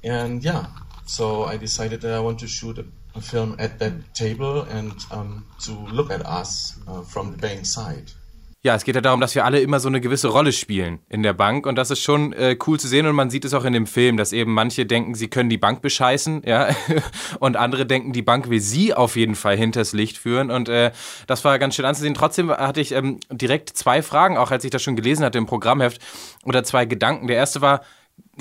and 0.02 0.42
yeah. 0.44 0.66
So 1.06 1.44
I 1.44 1.56
decided 1.56 2.00
that 2.02 2.14
I 2.14 2.20
want 2.20 2.40
to 2.40 2.48
shoot 2.48 2.78
a, 2.78 2.84
a 3.14 3.20
film 3.20 3.56
at 3.58 3.78
that 3.80 4.14
table 4.14 4.62
and 4.62 4.92
um, 5.10 5.44
to 5.64 5.72
look 5.72 6.10
at 6.10 6.24
us 6.24 6.78
uh, 6.86 7.02
from 7.02 7.32
the 7.32 7.38
bank 7.38 7.66
side. 7.66 8.12
Ja, 8.62 8.74
es 8.74 8.84
geht 8.84 8.94
ja 8.94 9.00
darum, 9.00 9.22
dass 9.22 9.34
wir 9.34 9.46
alle 9.46 9.60
immer 9.60 9.80
so 9.80 9.88
eine 9.88 10.02
gewisse 10.02 10.28
Rolle 10.28 10.52
spielen 10.52 10.98
in 11.08 11.22
der 11.22 11.32
Bank 11.32 11.66
und 11.66 11.76
das 11.76 11.90
ist 11.90 12.02
schon 12.02 12.34
äh, 12.34 12.58
cool 12.66 12.78
zu 12.78 12.88
sehen 12.88 13.06
und 13.06 13.14
man 13.14 13.30
sieht 13.30 13.46
es 13.46 13.54
auch 13.54 13.64
in 13.64 13.72
dem 13.72 13.86
Film, 13.86 14.18
dass 14.18 14.34
eben 14.34 14.52
manche 14.52 14.84
denken, 14.84 15.14
sie 15.14 15.28
können 15.28 15.48
die 15.48 15.56
Bank 15.56 15.80
bescheißen, 15.80 16.42
ja, 16.44 16.68
und 17.40 17.56
andere 17.56 17.86
denken, 17.86 18.12
die 18.12 18.20
Bank 18.20 18.50
will 18.50 18.60
sie 18.60 18.92
auf 18.92 19.16
jeden 19.16 19.34
Fall 19.34 19.56
hinters 19.56 19.94
Licht 19.94 20.18
führen 20.18 20.50
und 20.50 20.68
äh, 20.68 20.92
das 21.26 21.42
war 21.42 21.58
ganz 21.58 21.74
schön 21.74 21.86
anzusehen. 21.86 22.12
Trotzdem 22.12 22.50
hatte 22.50 22.82
ich 22.82 22.92
ähm, 22.92 23.18
direkt 23.30 23.70
zwei 23.70 24.02
Fragen, 24.02 24.36
auch 24.36 24.50
als 24.50 24.62
ich 24.62 24.70
das 24.70 24.82
schon 24.82 24.94
gelesen 24.94 25.24
hatte 25.24 25.38
im 25.38 25.46
Programmheft 25.46 26.02
oder 26.44 26.62
zwei 26.62 26.84
Gedanken. 26.84 27.28
Der 27.28 27.36
erste 27.36 27.62
war, 27.62 27.80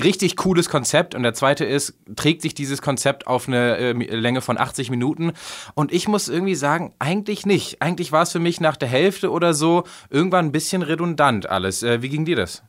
richtig 0.01 0.35
cooles 0.37 0.69
Konzept 0.69 1.15
und 1.15 1.23
der 1.23 1.33
zweite 1.33 1.65
ist, 1.65 1.93
trägt 2.15 2.41
sich 2.41 2.53
dieses 2.53 2.81
Konzept 2.81 3.27
auf 3.27 3.47
eine 3.47 3.77
äh, 3.77 3.91
Länge 3.93 4.41
von 4.41 4.57
80 4.57 4.89
Minuten 4.89 5.33
und 5.75 5.91
ich 5.91 6.07
muss 6.07 6.29
irgendwie 6.29 6.55
sagen, 6.55 6.93
eigentlich 6.99 7.45
nicht. 7.45 7.81
Eigentlich 7.81 8.11
war 8.11 8.23
es 8.23 8.31
für 8.31 8.39
mich 8.39 8.61
nach 8.61 8.77
der 8.77 8.87
Hälfte 8.87 9.31
oder 9.31 9.53
so 9.53 9.83
irgendwann 10.09 10.45
ein 10.45 10.51
bisschen 10.51 10.81
redundant 10.81 11.49
alles. 11.49 11.83
Äh, 11.83 12.01
wie 12.01 12.09
ging 12.09 12.25
dir 12.25 12.35
das? 12.35 12.63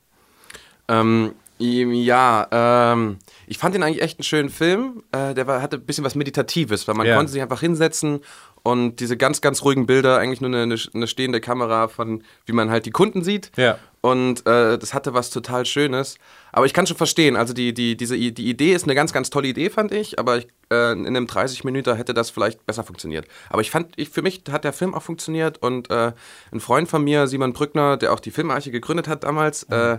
Ähm, 0.89 1.33
ja, 1.59 2.47
ähm, 2.51 3.19
ich 3.47 3.59
fand 3.59 3.75
den 3.75 3.83
eigentlich 3.83 4.03
echt 4.03 4.19
einen 4.19 4.25
schönen 4.25 4.49
Film. 4.49 5.03
Äh, 5.13 5.35
der 5.35 5.47
war, 5.47 5.61
hatte 5.61 5.77
ein 5.77 5.85
bisschen 5.85 6.05
was 6.05 6.15
Meditatives, 6.15 6.89
weil 6.89 6.95
man 6.95 7.07
Ja. 7.07 7.17
konnte 7.17 7.31
sich 7.33 7.43
einfach 7.43 7.61
hinsetzen 7.61 8.21
und 8.63 9.01
diese 9.01 9.17
ganz, 9.19 9.41
ganz 9.43 9.63
ruhigen 9.63 9.87
Bilder, 9.87 10.19
eigentlich 10.19 10.41
nur 10.41 10.49
eine, 10.49 10.63
eine, 10.63 10.77
eine 10.95 11.07
stehende 11.07 11.41
Kamera 11.41 11.89
von, 11.89 12.23
wie 12.47 12.53
man 12.53 12.71
halt 12.71 12.87
die 12.87 12.91
Kunden 12.91 13.23
sieht. 13.23 13.53
Ja. 13.57 13.79
Und 14.03 14.47
äh, 14.47 14.79
das 14.79 14.95
hatte 14.95 15.13
was 15.13 15.29
total 15.29 15.67
Schönes. 15.67 16.17
Aber 16.53 16.65
ich 16.65 16.73
kann 16.73 16.87
schon 16.87 16.97
verstehen, 16.97 17.37
also 17.37 17.53
die, 17.53 17.75
die, 17.75 17.97
diese, 17.97 18.17
die 18.17 18.49
Idee 18.49 18.73
ist 18.73 18.85
eine 18.85 18.95
ganz, 18.95 19.13
ganz 19.13 19.29
tolle 19.29 19.49
Idee, 19.49 19.69
fand 19.69 19.93
ich. 19.93 20.19
Aber 20.19 20.39
ich, 20.39 20.49
äh, 20.73 20.93
in 20.93 21.07
einem 21.07 21.27
30 21.27 21.65
Minuten 21.65 21.95
hätte 21.95 22.15
das 22.15 22.31
vielleicht 22.31 22.65
besser 22.65 22.83
funktioniert. 22.83 23.27
Aber 23.51 23.61
ich 23.61 23.71
fand, 23.71 23.93
ich, 23.97 24.09
für 24.09 24.23
mich 24.23 24.43
hat 24.51 24.65
der 24.65 24.73
Film 24.73 24.95
auch 24.95 25.03
funktioniert. 25.03 25.63
Und 25.63 25.91
äh, 25.91 26.13
ein 26.51 26.61
Freund 26.61 26.89
von 26.89 27.05
mir, 27.05 27.27
Simon 27.27 27.53
Brückner, 27.53 27.99
der 27.99 28.13
auch 28.13 28.21
die 28.21 28.31
Filmarche 28.31 28.71
gegründet 28.71 29.07
hat 29.07 29.25
damals, 29.25 29.65
äh, 29.65 29.99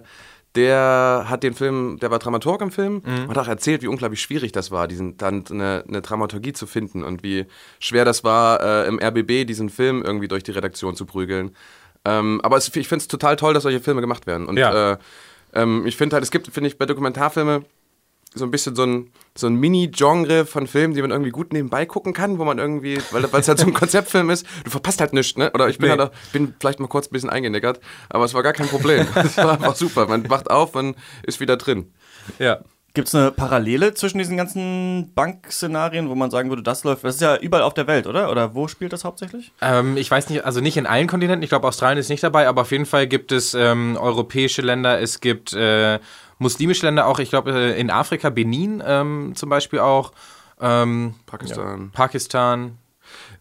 der 0.56 1.26
hat 1.30 1.44
den 1.44 1.54
Film, 1.54 1.98
der 2.02 2.12
war 2.12 2.20
Dramaturg 2.20 2.62
im 2.62 2.72
Film 2.72 3.02
und 3.06 3.30
hat 3.30 3.38
auch 3.38 3.48
erzählt, 3.48 3.84
wie 3.84 3.88
unglaublich 3.88 4.22
schwierig 4.22 4.52
das 4.52 4.70
war, 4.70 4.88
diesen 4.88 5.16
dann 5.16 5.46
eine, 5.50 5.86
eine 5.88 6.02
Dramaturgie 6.02 6.52
zu 6.52 6.68
finden 6.68 7.04
und 7.04 7.24
wie 7.24 7.46
schwer 7.80 8.04
das 8.04 8.26
war, 8.26 8.62
äh, 8.62 8.88
im 8.88 9.00
RBB 9.00 9.48
diesen 9.48 9.70
Film 9.70 10.04
irgendwie 10.04 10.28
durch 10.28 10.44
die 10.44 10.52
Redaktion 10.52 10.96
zu 10.96 11.06
prügeln. 11.06 11.56
Ähm, 12.06 12.40
aber 12.44 12.58
es, 12.58 12.68
ich 12.76 12.88
finde 12.88 13.04
es 13.04 13.08
total 13.08 13.36
toll, 13.36 13.54
dass 13.54 13.64
solche 13.64 13.80
Filme 13.80 14.02
gemacht 14.02 14.26
werden. 14.28 14.48
Und 14.48 14.58
Ja. 14.58 14.94
äh, 14.94 14.98
ähm, 15.54 15.86
ich 15.86 15.98
finde 15.98 16.16
halt, 16.16 16.24
es 16.24 16.32
gibt, 16.32 16.48
finde 16.48 16.68
ich, 16.70 16.78
bei 16.78 16.86
Dokumentarfilmen 16.86 17.66
so 18.34 18.46
ein 18.46 18.52
bisschen 18.52 18.76
so 18.78 18.84
ein, 18.86 19.12
so 19.38 19.48
ein 19.48 19.56
Mini-Genre 19.56 20.46
von 20.46 20.66
Filmen, 20.66 20.94
die 20.94 21.02
man 21.02 21.12
irgendwie 21.12 21.32
gut 21.32 21.52
nebenbei 21.52 21.86
gucken 21.86 22.14
kann, 22.14 22.40
wo 22.40 22.46
man 22.46 22.60
irgendwie, 22.60 22.98
weil 23.12 23.26
es 23.26 23.48
halt 23.50 23.60
so 23.60 23.66
ein 23.68 23.74
Konzeptfilm 23.82 24.30
ist, 24.30 24.46
du 24.64 24.70
verpasst 24.72 25.02
halt 25.02 25.12
nichts, 25.12 25.38
ne? 25.38 25.52
Oder 25.54 25.68
ich 25.68 25.78
bin 25.80 25.88
Nee. 25.90 25.98
halt 25.98 26.02
auch, 26.12 26.32
bin 26.32 26.56
vielleicht 26.58 26.80
mal 26.80 26.88
kurz 26.88 27.08
ein 27.08 27.12
bisschen 27.12 27.30
eingenickert, 27.30 27.82
aber 28.10 28.24
es 28.24 28.34
war 28.34 28.42
gar 28.42 28.54
kein 28.54 28.68
Problem. 28.70 29.06
Es 29.16 29.36
war 29.38 29.52
einfach 29.52 29.76
super. 29.76 30.08
Man 30.08 30.30
wacht 30.30 30.50
auf 30.50 30.76
und 30.76 30.96
ist 31.24 31.42
wieder 31.42 31.58
drin. 31.58 31.94
Ja. 32.40 32.62
Gibt 32.94 33.08
es 33.08 33.16
eine 33.16 33.32
Parallele 33.32 33.94
zwischen 33.94 34.18
diesen 34.18 34.36
ganzen 34.36 35.14
Bankszenarien, 35.16 36.10
wo 36.10 36.16
man 36.16 36.30
sagen 36.30 36.50
würde, 36.50 36.62
das 36.62 36.84
läuft? 36.84 37.06
Das 37.06 37.16
ist 37.16 37.22
ja 37.22 37.38
überall 37.38 37.64
auf 37.64 37.74
der 37.74 37.88
Welt, 37.88 38.06
oder? 38.06 38.30
Oder 38.30 38.54
wo 38.54 38.68
spielt 38.68 38.92
das 38.92 39.06
hauptsächlich? 39.06 39.54
Ähm, 39.62 39.96
ich 39.96 40.12
weiß 40.12 40.30
nicht, 40.30 40.44
also 40.44 40.60
nicht 40.60 40.76
in 40.76 40.86
allen 40.86 41.08
Kontinenten. 41.08 41.42
Ich 41.42 41.50
glaube, 41.50 41.68
Australien 41.68 42.00
ist 42.00 42.10
nicht 42.10 42.24
dabei, 42.24 42.50
aber 42.50 42.62
auf 42.62 42.72
jeden 42.72 42.86
Fall 42.86 43.08
gibt 43.08 43.32
es 43.32 43.54
ähm, 43.54 43.98
europäische 44.00 44.62
Länder, 44.62 45.00
es 45.00 45.22
gibt 45.22 45.54
äh, 45.54 46.00
muslimische 46.38 46.86
Länder 46.86 47.08
auch. 47.08 47.20
Ich 47.20 47.30
glaube, 47.30 47.52
äh, 47.52 47.80
in 47.80 47.90
Afrika, 47.90 48.30
Benin 48.30 48.84
ähm, 48.86 49.34
zum 49.36 49.50
Beispiel 49.50 49.80
auch. 49.80 50.12
Ähm, 50.60 51.16
Pakistan. 51.26 51.92
Pakistan. 51.92 52.78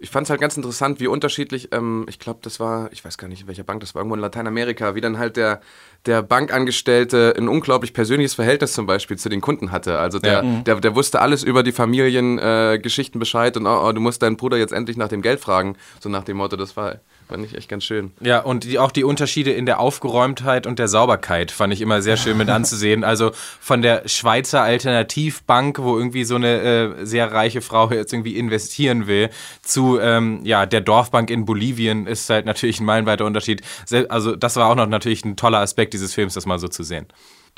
Ich 0.02 0.09
fand 0.09 0.25
es 0.26 0.30
halt 0.30 0.40
ganz 0.40 0.57
interessant, 0.57 0.99
wie 0.99 1.09
unterschiedlich, 1.09 1.69
ähm, 1.73 2.07
ich 2.09 2.19
glaube, 2.19 2.40
das 2.42 2.59
war, 2.59 2.90
ich 2.90 3.04
weiß 3.04 3.19
gar 3.19 3.28
nicht, 3.28 3.42
in 3.42 3.49
welcher 3.49 3.64
Bank, 3.64 3.80
das 3.80 3.95
war 3.95 4.00
irgendwo 4.00 4.14
in 4.14 4.23
Lateinamerika, 4.23 4.95
wie 4.95 5.02
dann 5.02 5.19
halt 5.19 5.37
der, 5.37 5.61
der 6.07 6.23
Bankangestellte 6.23 7.35
ein 7.37 7.49
unglaublich 7.49 7.92
persönliches 7.92 8.33
Verhältnis 8.33 8.73
zum 8.73 8.87
Beispiel 8.87 9.19
zu 9.19 9.28
den 9.28 9.42
Kunden 9.42 9.73
hatte. 9.73 9.99
Also 9.99 10.19
der, 10.19 10.42
Ja. 10.42 10.61
der, 10.62 10.80
der 10.80 10.95
wusste 10.95 11.21
alles 11.21 11.42
über 11.42 11.62
die 11.62 11.73
Familiengeschichten 11.73 13.19
äh, 13.19 13.21
Bescheid 13.21 13.57
und 13.59 13.66
oh, 13.66 13.88
oh, 13.88 13.92
du 13.92 14.00
musst 14.00 14.23
deinen 14.23 14.38
Bruder 14.38 14.57
jetzt 14.57 14.73
endlich 14.73 14.97
nach 14.97 15.09
dem 15.09 15.21
Geld 15.21 15.38
fragen. 15.38 15.76
So 16.00 16.09
nach 16.09 16.25
dem 16.25 16.38
Motto, 16.38 16.57
das 16.57 16.78
war, 16.78 16.97
fand 17.31 17.47
ich 17.47 17.55
echt 17.55 17.69
ganz 17.69 17.85
schön. 17.85 18.11
Ja, 18.21 18.41
und 18.41 18.65
die, 18.65 18.79
auch 18.81 18.91
die 18.91 19.05
Unterschiede 19.05 19.53
in 19.53 19.65
der 19.65 19.79
Aufgeräumtheit 19.79 20.67
und 20.67 20.81
der 20.81 20.89
Sauberkeit 20.89 21.53
fand 21.53 21.73
ich 21.73 21.81
immer 21.81 22.03
sehr 22.03 22.17
schön 22.17 22.37
mit 22.37 22.51
anzusehen. 22.51 23.05
Also 23.05 23.31
von 23.61 23.83
der 23.83 24.09
Schweizer 24.09 24.63
Alternativbank, 24.63 25.79
wo 25.79 25.97
irgendwie 25.97 26.25
so 26.25 26.35
eine 26.35 26.61
äh, 26.61 27.07
sehr 27.07 27.31
reiche 27.31 27.61
Frau 27.61 27.89
jetzt 27.91 28.13
irgendwie 28.13 28.37
investieren 28.37 29.07
will, 29.07 29.31
zu 29.63 30.01
ähm, 30.01 30.41
ja, 30.43 30.67
der 30.67 30.81
Dorfbank 30.81 31.31
in 31.31 31.45
Bolivien 31.45 32.09
ist 32.09 32.29
halt 32.29 32.47
natürlich 32.47 32.81
ein 32.81 32.85
meilenweiter 32.85 33.25
Unterschied. 33.25 33.63
Also 34.09 34.35
das 34.35 34.57
war 34.57 34.69
auch 34.69 34.75
noch 34.75 34.87
natürlich 34.87 35.25
ein 35.25 35.37
toller 35.37 35.59
Aspekt 35.59 35.95
dieses 35.95 36.13
Films, 36.13 36.35
das 36.35 36.47
mal 36.47 36.59
so 36.59 36.67
zu 36.67 36.83
sehen. 36.83 37.07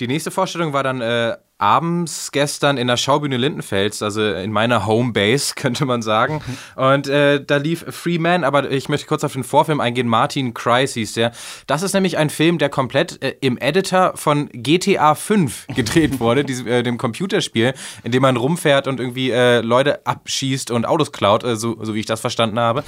Die 0.01 0.07
nächste 0.07 0.31
Vorstellung 0.31 0.73
war 0.75 0.83
dann 0.83 1.01
äh, 1.01 1.37
abends 1.63 2.33
gestern 2.33 2.77
in 2.77 2.89
der 2.89 2.97
Schaubühne 2.97 3.37
Lindenfels, 3.37 4.03
also 4.03 4.21
in 4.33 4.51
meiner 4.51 4.85
Homebase, 4.85 5.55
könnte 5.57 5.87
man 5.87 6.03
sagen. 6.03 6.43
Und 6.75 7.07
äh, 7.07 7.43
da 7.43 7.57
lief 7.57 7.85
Free 7.89 8.19
Man, 8.19 8.43
aber 8.43 8.71
ich 8.71 8.89
möchte 8.89 9.07
kurz 9.07 9.23
auf 9.23 9.33
den 9.33 9.45
Vorfilm 9.45 9.81
eingehen. 9.81 10.09
Martin 10.09 10.55
Kreis 10.55 10.95
hieß 10.95 11.15
der. 11.15 11.31
Das 11.69 11.83
ist 11.83 11.93
nämlich 11.95 12.19
ein 12.19 12.31
Film, 12.31 12.59
der 12.59 12.69
komplett 12.69 13.23
äh, 13.23 13.37
im 13.41 13.59
Editor 13.59 14.13
von 14.17 14.49
GTA 14.53 15.15
5 15.15 15.69
gedreht 15.75 16.19
wurde, 16.19 16.45
diesem, 16.45 16.67
äh, 16.67 16.83
dem 16.83 16.99
Computerspiel, 16.99 17.75
in 18.03 18.11
dem 18.11 18.23
man 18.23 18.37
rumfährt 18.37 18.89
und 18.89 18.99
irgendwie 18.99 19.31
äh, 19.31 19.61
Leute 19.61 20.05
abschießt 20.05 20.73
und 20.73 20.85
Autos 20.85 21.13
klaut, 21.13 21.45
äh, 21.45 21.55
so, 21.55 21.77
so 21.81 21.95
wie 21.95 22.01
ich 22.01 22.07
das 22.07 22.21
verstanden 22.21 22.59
habe. 22.59 22.83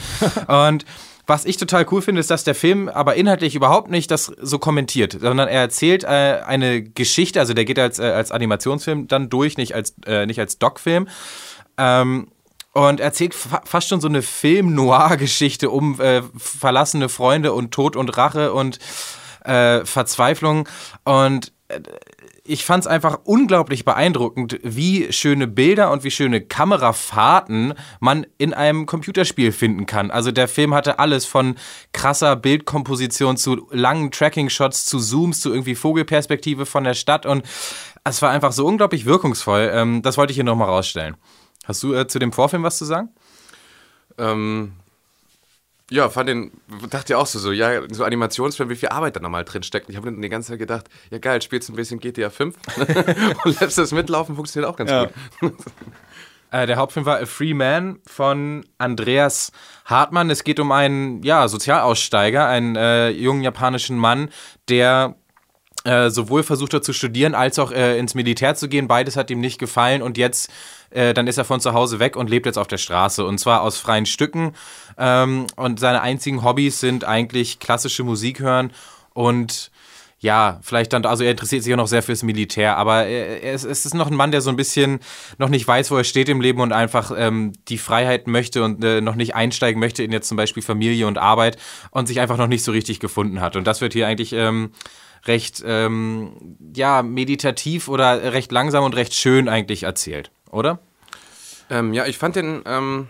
Und 0.49 0.85
was 1.27 1.45
ich 1.45 1.57
total 1.57 1.87
cool 1.91 2.03
finde, 2.03 2.21
ist, 2.21 2.31
dass 2.31 2.45
der 2.45 2.55
Film 2.55 2.89
aber 2.89 3.15
inhaltlich 3.15 3.55
überhaupt 3.55 3.91
nicht 3.91 4.11
das 4.11 4.33
so 4.41 4.59
kommentiert, 4.59 5.17
sondern 5.21 5.49
er 5.49 5.61
erzählt 5.61 6.05
äh, 6.05 6.41
eine 6.47 6.83
Geschichte, 6.83 7.41
also 7.41 7.55
der 7.55 7.65
geht 7.65 7.79
als, 7.79 7.99
äh, 7.99 8.05
als 8.05 8.31
Animationsfilm 8.31 9.09
dann 9.09 9.31
durch, 9.31 9.57
nicht 9.57 9.75
als, 9.75 9.95
äh, 10.07 10.27
als 10.39 10.59
Doc-Film. 10.59 11.09
Ähm, 11.79 12.29
und 12.73 12.99
erzählt 12.99 13.35
fa 13.35 13.63
fast 13.65 13.89
schon 13.89 14.01
so 14.01 14.09
eine 14.09 14.21
Film-Noir-Geschichte 14.21 15.71
um 15.71 16.01
äh, 16.01 16.23
verlassene 16.37 17.09
Freunde 17.09 17.53
und 17.53 17.71
Tod 17.71 17.95
und 17.95 18.17
Rache 18.17 18.53
und 18.53 18.79
äh, 19.45 19.85
Verzweiflung. 19.85 20.69
Und 21.05 21.53
äh, 21.69 21.81
ich 22.47 22.65
fand 22.65 22.85
es 22.85 22.87
einfach 22.87 23.21
unglaublich 23.25 23.87
beeindruckend, 23.87 24.61
wie 24.63 25.11
schöne 25.13 25.47
Bilder 25.47 25.91
und 25.91 26.05
wie 26.05 26.11
schöne 26.11 26.43
Kamerafahrten 26.43 27.73
man 28.01 28.27
in 28.37 28.53
einem 28.53 28.85
Computerspiel 28.85 29.51
finden 29.51 29.87
kann. 29.87 30.11
Also 30.11 30.31
der 30.31 30.47
Film 30.47 30.75
hatte 30.75 30.99
alles 30.99 31.25
von 31.25 31.55
krasser 31.93 32.37
Bildkomposition 32.37 33.39
zu 33.39 33.67
langen 33.71 34.11
Tracking-Shots, 34.11 34.85
zu 34.85 34.99
Zooms, 34.99 35.41
zu 35.41 35.51
irgendwie 35.51 35.75
Vogelperspektive 35.75 36.67
von 36.67 36.85
der 36.85 36.95
Stadt 36.95 37.25
und 37.25 37.45
es 38.05 38.21
war 38.21 38.31
einfach 38.31 38.53
so 38.53 38.67
unglaublich 38.67 39.07
wirkungsvoll. 39.07 39.71
Ähm, 39.73 40.03
das 40.03 40.19
wollte 40.19 40.33
ich 40.33 40.37
hier 40.37 40.45
nochmal 40.45 40.69
rausstellen. 40.69 41.17
Hast 41.65 41.83
du 41.83 41.95
äh, 41.95 42.07
zu 42.07 42.19
dem 42.19 42.33
Vorfilm 42.33 42.63
was 42.63 42.77
zu 42.77 42.85
sagen? 42.85 43.09
Ähm, 44.19 44.75
ja, 45.91 46.09
fand 46.09 46.29
den, 46.29 46.51
dachte 46.91 47.13
ja 47.13 47.19
auch 47.19 47.27
so, 47.27 47.39
so, 47.39 47.53
ja, 47.53 47.83
so 47.93 48.05
Animationsfilm, 48.05 48.71
wie 48.71 48.77
viel 48.77 48.89
Arbeit 48.89 49.17
da 49.17 49.21
nochmal 49.21 49.45
drin 49.45 49.63
steckt. 49.63 49.89
Ich 49.91 49.97
habe 49.97 50.11
die 50.13 50.29
ganze 50.29 50.51
Zeit 50.51 50.59
gedacht, 50.59 50.87
ja 51.11 51.19
geil, 51.19 51.43
spielst 51.43 51.69
ein 51.69 51.77
bisschen 51.77 52.01
GTA 52.01 52.31
5 52.31 52.57
und 53.45 53.61
lässt 53.61 53.79
das 53.79 53.93
mitlaufen, 53.93 54.35
funktioniert 54.35 54.71
auch 54.71 54.77
ganz 54.77 54.91
Ja. 54.91 55.11
gut. 55.41 55.55
Äh, 56.51 56.67
der 56.69 56.77
Hauptfilm 56.77 57.05
war 57.05 57.19
A 57.19 57.27
Free 57.27 57.53
Man 57.53 57.99
von 58.07 58.65
Andreas 58.79 59.51
Hartmann. 59.87 60.31
Es 60.31 60.45
geht 60.45 60.61
um 60.61 60.71
einen 60.71 61.21
ja, 61.25 61.49
Sozialaussteiger, 61.49 62.47
einen 62.47 62.77
äh, 62.77 63.09
jungen 63.09 63.43
japanischen 63.43 63.99
Mann, 63.99 64.29
der 64.69 65.17
äh, 65.85 66.11
sowohl 66.11 66.45
versucht 66.45 66.73
hat 66.75 66.85
zu 66.85 66.93
studieren 66.93 67.35
als 67.35 67.59
auch 67.59 67.73
äh, 67.73 67.99
ins 67.99 68.15
Militär 68.15 68.55
zu 68.55 68.69
gehen. 68.69 68.87
Beides 68.87 69.17
hat 69.17 69.31
ihm 69.33 69.41
nicht 69.41 69.59
gefallen 69.59 70.01
und 70.01 70.17
jetzt, 70.17 70.49
äh, 70.95 71.13
dann 71.15 71.27
ist 71.27 71.39
er 71.39 71.45
von 71.45 71.61
zu 71.61 71.75
Hause 71.75 71.99
weg 71.99 72.17
und 72.17 72.31
lebt 72.31 72.47
jetzt 72.47 72.59
auf 72.59 72.69
der 72.69 72.79
Straße 72.79 73.25
und 73.25 73.39
zwar 73.39 73.63
aus 73.63 73.79
freien 73.79 74.07
Stücken. 74.07 74.55
Ähm, 74.97 75.47
und 75.57 75.81
seine 75.81 76.01
einzigen 76.01 76.43
Hobbys 76.43 76.81
sind 76.81 77.05
eigentlich 77.05 77.59
klassische 77.59 78.05
Musik 78.05 78.41
hören 78.41 78.73
und 79.13 79.71
ja, 80.25 80.59
vielleicht 80.63 80.95
dann, 80.95 81.05
also 81.05 81.23
er 81.23 81.33
interessiert 81.33 81.63
sich 81.63 81.73
auch 81.75 81.77
noch 81.77 81.87
sehr 81.87 82.03
fürs 82.03 82.23
Militär, 82.23 82.79
aber 82.79 83.05
er, 83.05 83.43
er 83.43 83.53
ist, 83.53 83.65
es 83.65 83.85
ist 83.85 83.93
noch 83.93 84.11
ein 84.11 84.17
Mann, 84.17 84.31
der 84.31 84.41
so 84.41 84.49
ein 84.49 84.57
bisschen 84.57 85.01
noch 85.37 85.51
nicht 85.51 85.69
weiß, 85.69 85.91
wo 85.91 85.99
er 85.99 86.05
steht 86.05 86.31
im 86.31 86.41
Leben 86.41 86.63
und 86.63 86.73
einfach 86.73 87.13
ähm, 87.15 87.53
die 87.69 87.77
Freiheit 87.77 88.27
möchte 88.27 88.65
und 88.65 88.83
äh, 88.83 89.03
noch 89.03 89.17
nicht 89.17 89.35
einsteigen 89.35 89.79
möchte 89.79 90.03
in 90.03 90.13
jetzt 90.13 90.29
zum 90.29 90.39
Beispiel 90.39 90.63
Familie 90.63 91.07
und 91.07 91.19
Arbeit 91.19 91.59
und 91.91 92.09
sich 92.09 92.21
einfach 92.21 92.39
noch 92.39 92.47
nicht 92.47 92.65
so 92.65 92.73
richtig 92.73 93.01
gefunden 93.01 93.43
hat. 93.43 93.55
Und 93.55 93.67
das 93.67 93.83
wird 93.83 93.93
hier 93.93 94.07
eigentlich 94.07 94.33
ähm, 94.33 94.71
recht, 95.27 95.63
ähm, 95.67 96.57
ja, 96.75 97.03
meditativ 97.03 97.89
oder 97.89 98.33
recht 98.33 98.51
langsam 98.51 98.85
und 98.85 98.97
recht 98.97 99.13
schön 99.13 99.49
eigentlich 99.49 99.83
erzählt, 99.83 100.31
oder? 100.55 100.79
Ähm, 101.71 101.93
ja, 101.93 102.07
ich 102.07 102.19
fand 102.19 102.37
den, 102.37 102.63
ähm, 102.67 103.09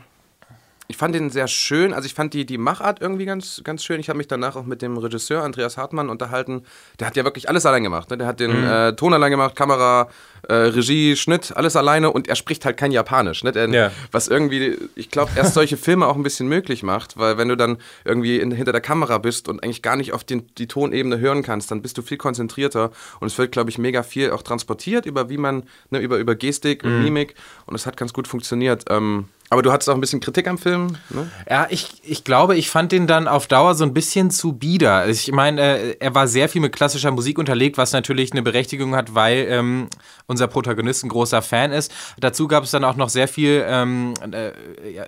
ich 0.87 0.97
fand 0.97 1.15
den 1.15 1.31
sehr 1.31 1.49
schön. 1.49 1.93
Also 1.93 2.07
ich 2.07 2.15
fand 2.15 2.35
die, 2.35 2.47
die 2.47 2.59
Machart 2.59 3.01
irgendwie 3.01 3.25
ganz, 3.25 3.63
ganz 3.65 3.85
schön. 3.85 4.01
Ich 4.01 4.09
habe 4.09 4.17
mich 4.17 4.29
danach 4.29 4.57
auch 4.57 4.65
mit 4.65 4.83
dem 4.83 4.97
Regisseur 4.97 5.43
Andreas 5.43 5.77
Hartmann 5.77 6.09
unterhalten. 6.09 6.65
Der 7.01 7.07
hat 7.07 7.17
ja 7.17 7.25
wirklich 7.25 7.49
alles 7.49 7.67
allein 7.67 7.83
gemacht. 7.83 8.11
Ne? 8.11 8.19
Der 8.19 8.27
hat 8.27 8.41
den 8.41 8.65
äh, 8.65 8.95
Ton 8.95 9.15
allein 9.15 9.31
gemacht, 9.31 9.57
Kamera, 9.57 10.09
äh, 10.49 10.55
Regie, 10.55 11.17
Schnitt, 11.17 11.57
alles 11.57 11.77
alleine 11.77 12.11
und 12.11 12.29
er 12.29 12.37
spricht 12.37 12.65
halt 12.65 12.77
kein 12.77 12.93
Japanisch. 12.93 13.45
Ne? 13.45 13.53
Der, 13.53 13.69
Ja. 13.69 13.91
Was 14.13 14.29
irgendwie, 14.29 14.77
ich 14.95 15.11
glaube, 15.11 15.33
erst 15.37 15.55
solche 15.55 15.77
Filme 15.77 16.07
auch 16.07 16.17
ein 16.17 16.23
bisschen 16.23 16.49
möglich 16.49 16.83
macht, 16.83 17.17
weil 17.17 17.39
wenn 17.39 17.49
du 17.49 17.57
dann 17.57 17.79
irgendwie 18.05 18.39
in, 18.39 18.51
hinter 18.51 18.73
der 18.73 18.81
Kamera 18.81 19.19
bist 19.19 19.49
und 19.49 19.63
eigentlich 19.63 19.83
gar 19.83 19.97
nicht 19.97 20.13
auf 20.13 20.25
den, 20.25 20.47
die 20.57 20.67
Tonebene 20.67 21.19
hören 21.19 21.43
kannst, 21.43 21.71
dann 21.71 21.83
bist 21.83 21.99
du 21.99 22.03
viel 22.03 22.19
konzentrierter 22.19 22.91
und 23.21 23.27
es 23.27 23.39
wird, 23.39 23.53
glaube 23.53 23.71
ich, 23.71 23.79
mega 23.79 24.03
viel 24.03 24.31
auch 24.31 24.43
transportiert 24.43 25.07
über 25.07 25.29
wie 25.29 25.39
man, 25.39 25.65
ne, 25.91 25.99
über, 25.99 26.19
über 26.19 26.35
Gestik 26.35 26.85
und 26.85 27.03
Mimik 27.03 27.35
und 27.67 27.75
es 27.75 27.87
hat 27.87 27.97
ganz 27.97 28.13
gut 28.13 28.29
funktioniert. 28.29 28.85
Ähm, 28.91 29.27
aber 29.51 29.63
du 29.63 29.71
hattest 29.71 29.89
auch 29.91 29.95
ein 29.95 30.01
bisschen 30.01 30.21
Kritik 30.21 30.49
am 30.49 30.59
Film, 30.59 30.97
ne? 31.11 31.31
Ja, 31.49 31.67
ich, 31.71 32.01
ich 32.03 32.25
glaube, 32.25 32.57
ich 32.57 32.71
fand 32.71 32.93
den 32.93 33.07
dann 33.07 33.29
auf 33.29 33.47
Dauer 33.47 33.75
so 33.75 33.85
ein 33.85 33.93
bisschen 33.95 34.31
zu 34.31 34.55
bieder. 34.55 35.07
Ich 35.07 35.31
meine, 35.33 35.79
äh, 35.79 35.97
er 36.01 36.15
war 36.15 36.27
sehr 36.27 36.49
viel 36.49 36.61
mit 36.61 36.75
klassischer 36.75 37.11
Musik 37.11 37.39
unterlegt, 37.39 37.79
was 37.79 37.93
natürlich 37.93 38.33
eine 38.33 38.43
Berechtigung 38.43 38.97
hat, 38.97 39.15
weil 39.15 39.47
ähm, 39.49 39.89
unser 40.35 40.49
Protagonist 40.49 41.05
ein 41.05 41.09
großer 41.09 41.43
Fan 41.43 41.71
ist. 41.71 41.93
Dazu 42.19 42.49
gab 42.49 42.65
es 42.65 42.73
dann 42.73 42.83
auch 42.83 42.97
noch 42.97 43.09
sehr 43.09 43.29
viel 43.29 43.65
ähm, 43.69 44.15
äh, 44.33 44.51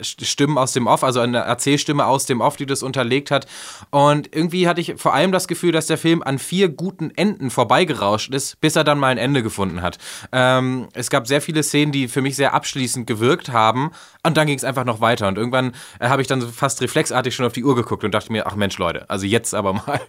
Stimmen 0.02 0.56
aus 0.56 0.73
dem 0.73 0.87
Off, 0.87 1.02
also 1.02 1.18
eine 1.18 1.38
Erzählstimme 1.38 2.06
aus 2.06 2.26
dem 2.26 2.40
Off, 2.40 2.56
die 2.56 2.66
das 2.66 2.85
unterlegt 2.85 3.33
hat. 3.33 3.47
Und 3.90 4.35
irgendwie 4.35 4.68
hatte 4.68 4.80
ich 4.80 4.95
vor 4.97 5.14
allem 5.14 5.33
das 5.33 5.49
Gefühl, 5.49 5.73
dass 5.73 5.87
der 5.87 5.99
Film 5.99 6.23
an 6.23 6.38
vier 6.38 6.68
guten 6.68 7.11
Enden 7.11 7.50
vorbeigerauscht 7.50 8.33
ist, 8.33 8.61
bis 8.61 8.76
er 8.76 8.85
dann 8.85 9.00
mal 9.00 9.09
ein 9.09 9.18
Ende 9.18 9.42
gefunden 9.42 9.83
hat. 9.83 9.99
Ähm, 10.30 10.88
es 10.92 11.11
gab 11.11 11.26
sehr 11.26 11.40
viele 11.40 11.64
Szenen, 11.64 11.90
die 11.90 12.06
für 12.06 12.23
mich 12.23 12.37
sehr 12.37 12.54
abschließend 12.54 13.06
gewirkt 13.09 13.49
haben. 13.49 13.90
Und 14.23 14.37
dann 14.37 14.47
ging 14.47 14.56
es 14.56 14.64
einfach 14.64 14.85
noch 14.85 15.00
weiter. 15.00 15.26
Und 15.26 15.38
irgendwann 15.38 15.73
äh, 15.99 16.09
habe 16.09 16.23
ich 16.23 16.28
dann 16.28 16.40
fast 16.42 16.80
reflexartig 16.83 17.35
schon 17.35 17.47
auf 17.47 17.52
die 17.52 17.64
Uhr 17.64 17.75
geguckt 17.75 18.04
und 18.04 18.12
dachte 18.12 18.30
mir, 18.30 18.47
ach 18.47 18.54
Mensch, 18.54 18.78
Leute, 18.78 19.11
also 19.11 19.26
jetzt 19.26 19.54
aber 19.54 19.73
mal. 19.73 20.00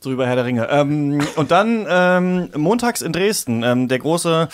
So 0.00 0.12
über 0.12 0.26
Herr 0.26 0.36
der 0.36 0.44
Ringe. 0.44 0.68
Ähm, 0.70 1.20
und 1.36 1.50
dann 1.50 1.86
ähm, 1.88 2.50
montags 2.56 3.02
in 3.02 3.12
Dresden, 3.12 3.64
ähm, 3.64 3.88
der 3.88 3.98
große 3.98 4.48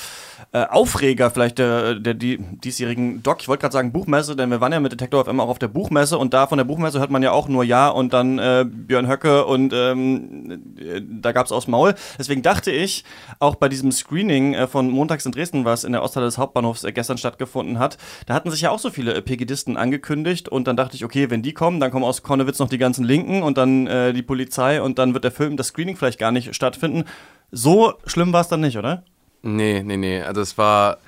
äh, 0.54 0.66
Aufreger 0.66 1.30
vielleicht 1.30 1.58
der, 1.58 1.96
der 1.96 2.14
die, 2.14 2.38
diesjährigen 2.38 3.24
Doc, 3.24 3.40
ich 3.40 3.48
wollte 3.48 3.62
gerade 3.62 3.72
sagen 3.72 3.92
Buchmesse, 3.92 4.36
denn 4.36 4.50
wir 4.50 4.60
waren 4.60 4.72
ja 4.72 4.78
mit 4.78 4.92
Detektor 4.92 5.24
FM 5.24 5.40
auch 5.40 5.48
auf 5.48 5.58
der 5.58 5.66
Buchmesse 5.66 6.16
und 6.16 6.32
da 6.32 6.46
von 6.46 6.58
der 6.58 6.64
Buchmesse 6.64 7.00
hört 7.00 7.10
man 7.10 7.24
ja 7.24 7.32
auch 7.32 7.48
nur 7.48 7.64
Ja 7.64 7.88
und 7.88 8.12
dann 8.12 8.38
äh, 8.38 8.64
Björn 8.64 9.08
Höcke 9.08 9.46
und 9.46 9.72
ähm, 9.74 10.62
äh, 10.78 11.00
da 11.02 11.32
gab's 11.32 11.50
aus 11.50 11.66
Maul. 11.66 11.94
Deswegen 12.18 12.42
dachte 12.42 12.70
ich, 12.70 13.04
auch 13.40 13.56
bei 13.56 13.68
diesem 13.68 13.90
Screening 13.90 14.54
äh, 14.54 14.66
von 14.68 14.90
montags 14.90 15.26
in 15.26 15.32
Dresden, 15.32 15.64
was 15.64 15.82
in 15.82 15.90
der 15.90 16.04
Osthalle 16.04 16.26
des 16.26 16.38
Hauptbahnhofs 16.38 16.84
äh, 16.84 16.92
gestern 16.92 17.18
stattgefunden 17.18 17.80
hat, 17.80 17.98
da 18.26 18.34
hatten 18.34 18.50
sich 18.52 18.60
ja 18.60 18.70
auch 18.70 18.78
so 18.78 18.90
viele 18.90 19.12
äh, 19.14 19.22
Pegidisten 19.22 19.76
angekündigt 19.76 20.48
und 20.48 20.68
dann 20.68 20.76
dachte 20.76 20.94
ich, 20.94 21.04
okay, 21.04 21.30
wenn 21.30 21.42
die 21.42 21.52
kommen, 21.52 21.80
dann 21.80 21.90
kommen 21.90 22.04
aus 22.04 22.22
Konnewitz 22.22 22.60
noch 22.60 22.68
die 22.68 22.78
ganzen 22.78 23.04
Linken 23.04 23.42
und 23.42 23.58
dann 23.58 23.88
äh, 23.88 24.12
die 24.12 24.22
Polizei 24.22 24.80
und 24.80 25.00
dann 25.00 25.14
wird 25.14 25.24
der 25.24 25.32
Film, 25.34 25.56
das 25.56 25.68
Screening 25.68 25.96
vielleicht 25.96 26.18
gar 26.18 26.32
nicht 26.32 26.54
stattfinden. 26.54 27.04
So 27.50 27.94
schlimm 28.06 28.32
war 28.32 28.40
es 28.40 28.48
dann 28.48 28.60
nicht, 28.60 28.78
oder? 28.78 29.04
Nee, 29.42 29.82
nee, 29.84 29.96
nee. 29.96 30.22
Also 30.22 30.40
es 30.40 30.56
war 30.56 30.98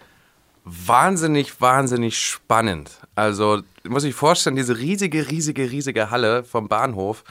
wahnsinnig, 0.67 1.61
wahnsinnig 1.61 2.19
spannend. 2.19 2.91
Also, 3.15 3.63
du 3.85 3.91
musst 3.91 4.05
dich 4.05 4.17
vorstellen, 4.17 4.57
diese 4.57 4.77
riesige, 4.77 5.31
riesige, 5.31 5.71
riesige 5.71 6.11
Halle 6.11 6.43
vom 6.43 6.69
Bahnhof. 6.69 7.23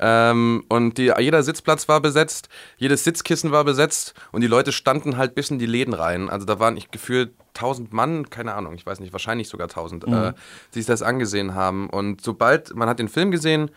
Ähm, 0.00 0.64
und 0.68 0.98
die, 0.98 1.12
jeder 1.18 1.44
Sitzplatz 1.44 1.88
war 1.88 2.00
besetzt, 2.00 2.48
jedes 2.78 3.04
Sitzkissen 3.04 3.52
war 3.52 3.62
besetzt 3.64 4.14
und 4.32 4.40
die 4.40 4.48
Leute 4.48 4.72
standen 4.72 5.16
halt 5.16 5.36
bis 5.36 5.50
in 5.50 5.60
die 5.60 5.66
Läden 5.66 5.94
rein. 5.94 6.28
Also 6.28 6.44
da 6.46 6.58
waren 6.58 6.76
ich 6.76 6.90
gefühlt 6.90 7.30
1000 7.54 7.92
Mann, 7.92 8.28
keine 8.28 8.54
Ahnung, 8.54 8.74
ich 8.74 8.84
weiß 8.84 8.98
nicht, 8.98 9.12
wahrscheinlich 9.12 9.48
sogar 9.48 9.68
1000, 9.68 10.04
äh, 10.08 10.32
die 10.74 10.80
sich 10.80 10.86
das 10.86 11.02
angesehen 11.02 11.54
haben. 11.54 11.88
Und 11.88 12.22
sobald, 12.22 12.74
man 12.74 12.88
hat 12.88 12.98
den 12.98 13.08
Film 13.08 13.30
gesehen, 13.30 13.70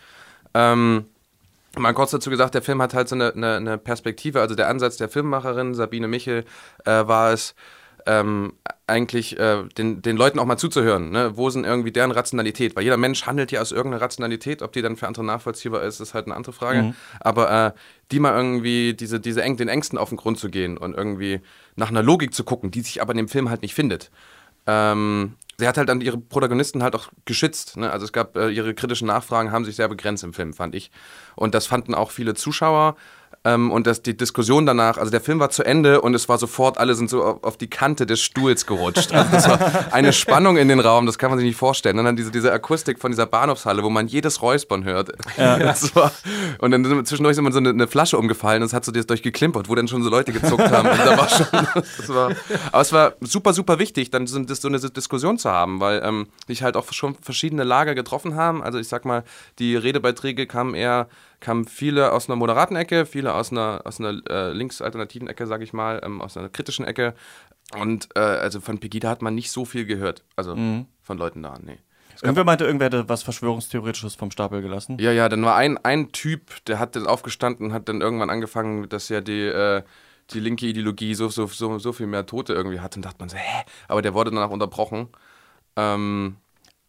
ähm, 0.55 1.05
Mal 1.77 1.93
kurz 1.93 2.11
dazu 2.11 2.29
gesagt, 2.29 2.53
der 2.53 2.61
Film 2.61 2.81
hat 2.81 2.93
halt 2.93 3.09
so 3.09 3.15
eine, 3.15 3.33
eine, 3.33 3.55
eine 3.55 3.77
Perspektive, 3.77 4.41
also 4.41 4.53
der 4.53 4.67
Ansatz 4.67 4.97
der 4.97 5.09
Filmemacherin 5.09 5.73
Sabine 5.73 6.07
Michel 6.07 6.45
äh, 6.85 7.07
war 7.07 7.33
es, 7.33 7.55
ähm, 8.05 8.53
eigentlich 8.87 9.39
äh, 9.39 9.63
den, 9.77 10.01
den 10.01 10.17
Leuten 10.17 10.39
auch 10.39 10.45
mal 10.45 10.57
zuzuhören. 10.57 11.09
Ne? 11.11 11.37
Wo 11.37 11.49
sind 11.49 11.65
irgendwie 11.65 11.91
deren 11.91 12.11
Rationalität? 12.11 12.75
Weil 12.75 12.83
jeder 12.83 12.97
Mensch 12.97 13.25
handelt 13.25 13.51
ja 13.51 13.61
aus 13.61 13.71
irgendeiner 13.71 14.01
Rationalität. 14.01 14.61
Ob 14.61 14.73
die 14.73 14.81
dann 14.81 14.97
für 14.97 15.07
andere 15.07 15.23
nachvollziehbar 15.23 15.83
ist, 15.83 15.99
ist 15.99 16.13
halt 16.13 16.25
eine 16.25 16.35
andere 16.35 16.53
Frage. 16.53 16.93
Aber 17.19 17.67
äh, 17.67 17.71
die 18.11 18.19
mal 18.19 18.35
irgendwie 18.35 18.93
diese, 18.93 19.19
diese 19.19 19.41
Eng 19.41 19.57
den 19.57 19.69
Ängsten 19.69 19.97
auf 19.97 20.09
den 20.09 20.17
Grund 20.17 20.37
zu 20.37 20.49
gehen 20.49 20.77
und 20.77 20.95
irgendwie 20.95 21.41
nach 21.75 21.89
einer 21.89 22.03
Logik 22.03 22.33
zu 22.33 22.43
gucken, 22.43 22.71
die 22.71 22.81
sich 22.81 23.01
aber 23.01 23.11
in 23.11 23.17
dem 23.17 23.29
Film 23.29 23.49
halt 23.49 23.61
nicht 23.61 23.73
findet. 23.73 24.11
Ähm, 24.67 25.35
sie 25.57 25.67
hat 25.67 25.77
halt 25.77 25.89
dann 25.89 26.01
ihre 26.01 26.17
Protagonisten 26.17 26.83
halt 26.83 26.95
auch 26.95 27.09
geschützt. 27.25 27.77
Ne? 27.77 27.91
Also 27.91 28.05
es 28.05 28.13
gab 28.13 28.35
äh, 28.35 28.49
ihre 28.49 28.73
kritischen 28.73 29.07
Nachfragen 29.07 29.51
haben 29.51 29.65
sich 29.65 29.75
sehr 29.75 29.87
begrenzt 29.87 30.23
im 30.23 30.33
Film, 30.33 30.53
fand 30.53 30.75
ich. 30.75 30.91
Und 31.35 31.55
das 31.55 31.67
fanden 31.67 31.93
auch 31.95 32.11
viele 32.11 32.33
Zuschauer. 32.33 32.95
Ähm, 33.45 33.71
und 33.71 33.87
das, 33.87 34.01
die 34.01 34.15
Diskussion 34.15 34.65
danach, 34.65 34.97
also 34.97 35.11
der 35.11 35.19
Film 35.19 35.39
war 35.39 35.49
zu 35.49 35.63
Ende 35.63 35.99
und 36.01 36.13
es 36.13 36.29
war 36.29 36.37
sofort, 36.37 36.77
alle 36.77 36.95
sind 36.95 37.09
so 37.09 37.23
auf, 37.41 37.57
die 37.57 37.69
Kante 37.69 38.05
des 38.05 38.21
Stuhls 38.21 38.65
gerutscht. 38.65 39.11
Also 39.11 39.31
das 39.31 39.49
war 39.49 39.93
eine 39.93 40.13
Spannung 40.13 40.55
in 40.55 40.69
den 40.69 40.79
Raum, 40.79 41.05
das 41.05 41.17
kann 41.17 41.29
man 41.29 41.39
sich 41.39 41.47
nicht 41.47 41.57
vorstellen. 41.57 41.99
Und 41.99 42.05
dann 42.05 42.15
diese, 42.15 42.31
diese 42.31 42.53
Akustik 42.53 42.99
von 42.99 43.11
dieser 43.11 43.25
Bahnhofshalle, 43.25 43.83
wo 43.83 43.89
man 43.89 44.07
jedes 44.07 44.41
Räuspern 44.41 44.83
hört. 44.83 45.11
Ja. 45.37 45.57
Das 45.73 45.95
war, 45.95 46.11
und 46.59 46.71
dann 46.71 46.83
sind, 46.83 47.07
zwischendurch 47.07 47.33
ist 47.33 47.37
immer 47.39 47.51
so 47.51 47.57
eine, 47.57 47.69
eine, 47.69 47.87
Flasche 47.87 48.17
umgefallen 48.17 48.61
und 48.61 48.67
es 48.67 48.73
hat 48.73 48.85
so 48.85 48.91
das 48.91 49.07
durchgeklimpert, 49.07 49.69
wo 49.69 49.75
dann 49.75 49.87
schon 49.87 50.03
so 50.03 50.09
Leute 50.09 50.31
gezuckt 50.31 50.71
haben. 50.71 50.87
Und 50.89 50.99
da 50.99 51.29
schon, 51.29 51.47
das 51.97 52.09
war, 52.09 52.31
aber 52.71 52.81
es 52.81 52.93
war 52.93 53.13
super, 53.21 53.53
super 53.53 53.79
wichtig, 53.79 54.11
dann 54.11 54.27
so, 54.27 54.43
so 54.47 54.67
eine 54.67 54.79
Diskussion 54.79 55.37
zu 55.37 55.49
haben, 55.49 55.79
weil 55.79 56.01
ähm, 56.03 56.27
sich 56.47 56.63
halt 56.63 56.75
auch 56.75 56.91
schon 56.91 57.15
verschiedene 57.15 57.63
Lager 57.63 57.95
getroffen 57.95 58.35
haben. 58.35 58.61
Also 58.61 58.77
ich 58.77 58.87
sag 58.87 59.05
mal, 59.05 59.23
die 59.57 59.75
Redebeiträge 59.75 60.47
kamen 60.47 60.75
eher 60.75 61.07
kamen 61.43 61.65
viele 61.65 62.13
aus 62.13 62.29
einer 62.29 62.37
moderaten 62.37 62.75
Ecke, 62.75 63.05
viele 63.05 63.33
aus 63.33 63.51
einer, 63.51 63.81
aus 63.83 63.99
einer 63.99 64.19
äh, 64.29 64.53
linksalternativen 64.53 65.27
Ecke, 65.27 65.45
sage 65.45 65.63
ich 65.65 65.73
mal, 65.73 66.01
ähm, 66.03 66.21
aus 66.21 66.37
einer 66.37 66.49
kritischen 66.49 66.85
Ecke. 66.85 67.13
Und 67.77 68.07
äh, 68.15 68.19
also 68.19 68.61
von 68.61 68.79
Pegida 68.79 69.09
hat 69.09 69.21
man 69.21 69.35
nicht 69.35 69.51
so 69.51 69.65
viel 69.65 69.85
gehört. 69.85 70.23
Also 70.35 70.55
mhm. 70.55 70.87
von 71.01 71.17
Leuten 71.17 71.43
da, 71.43 71.59
nee. 71.61 71.77
Irgendwer 72.21 72.45
meinte, 72.45 72.63
irgendwer 72.63 72.85
hätte 72.85 73.09
was 73.09 73.23
Verschwörungstheoretisches 73.23 74.15
vom 74.15 74.31
Stapel 74.31 74.61
gelassen. 74.61 74.97
Ja, 74.99 75.11
ja, 75.11 75.27
dann 75.27 75.43
war 75.43 75.57
ein, 75.57 75.77
ein 75.83 76.13
Typ, 76.13 76.63
der 76.65 76.79
hat 76.79 76.95
dann 76.95 77.07
aufgestanden 77.07 77.67
und 77.67 77.73
hat 77.73 77.89
dann 77.89 77.99
irgendwann 77.99 78.29
angefangen, 78.29 78.87
dass 78.87 79.09
ja 79.09 79.19
die, 79.19 79.41
äh, 79.41 79.83
die 80.29 80.39
linke 80.39 80.65
Ideologie 80.65 81.13
so, 81.15 81.27
so, 81.27 81.47
so, 81.47 81.77
so 81.79 81.91
viel 81.91 82.07
mehr 82.07 82.25
Tote 82.25 82.53
irgendwie 82.53 82.79
hat. 82.79 82.95
Und 82.95 83.03
dachte 83.03 83.17
man 83.19 83.27
so, 83.27 83.35
hä? 83.35 83.63
Aber 83.89 84.01
der 84.01 84.13
wurde 84.13 84.31
danach 84.31 84.51
unterbrochen. 84.51 85.09
Ähm, 85.75 86.37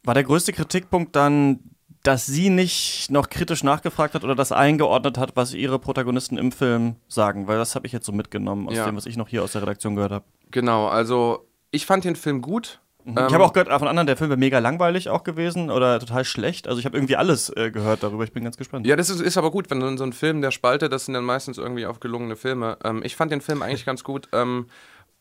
war 0.05 0.15
der 0.15 0.23
größte 0.23 0.53
Kritikpunkt 0.53 1.17
dann 1.17 1.59
dass 2.05 2.27
sie 2.27 2.51
nicht 2.51 3.11
noch 3.11 3.31
kritisch 3.31 3.65
nachgefragt 3.65 4.15
hat 4.15 4.25
oder 4.25 4.35
das 4.35 4.53
eingeordnet 4.53 5.17
hat, 5.17 5.37
was 5.37 5.55
ihre 5.55 5.79
Protagonisten 5.79 6.37
im 6.37 6.53
Film 6.53 6.97
sagen, 7.09 7.49
weil 7.49 7.57
das 7.57 7.75
habe 7.75 7.87
ich 7.87 7.93
jetzt 7.93 8.05
so 8.05 8.13
mitgenommen 8.13 8.69
aus 8.69 8.77
ja. 8.77 8.85
dem, 8.85 8.95
was 8.95 9.07
ich 9.07 9.17
noch 9.17 9.27
hier 9.27 9.43
aus 9.43 9.53
der 9.53 9.63
Redaktion 9.63 9.95
gehört 9.97 10.13
habe. 10.13 10.25
Genau, 10.51 10.87
also 10.87 11.49
ich 11.71 11.87
fand 11.87 12.05
den 12.05 12.15
Film 12.15 12.43
gut. 12.43 12.81
Mhm. 13.05 13.17
Ähm, 13.19 13.27
ich 13.29 13.35
habe 13.35 13.45
auch 13.45 13.55
gehört 13.55 13.71
von 13.71 13.89
anderen, 13.89 14.07
der 14.07 14.19
Film 14.19 14.29
wäre 14.29 14.39
mega 14.39 14.59
langweilig 14.59 15.09
auch 15.09 15.25
gewesen 15.25 15.71
oder 15.71 15.99
total 15.99 16.27
schlecht. 16.27 16.69
Also 16.69 16.79
ich 16.79 16.85
habe 16.85 16.95
irgendwie 16.95 17.17
alles 17.17 17.49
äh, 17.57 17.71
gehört 17.71 18.03
darüber. 18.03 18.23
Ich 18.25 18.33
bin 18.33 18.45
ganz 18.45 18.59
gespannt. 18.59 18.87
Ja, 18.87 18.97
das 18.97 19.09
ist, 19.09 19.23
ist 19.23 19.39
aber 19.39 19.51
gut, 19.51 19.71
wenn 19.71 19.97
so 19.97 20.05
ein 20.05 20.13
Film 20.13 20.43
der 20.43 20.51
Spalte, 20.51 20.91
das 20.91 21.07
sind 21.07 21.15
dann 21.15 21.25
meistens 21.25 21.57
irgendwie 21.57 21.87
auch 21.87 22.01
gelungene 22.01 22.37
Filme. 22.37 22.77
Ähm, 22.85 23.03
ich 23.03 23.17
fand 23.17 23.33
den 23.33 23.41
Film 23.41 23.63
eigentlich 23.63 23.87
ganz 23.87 24.05
gut. 24.05 24.29
Ähm, 24.33 24.67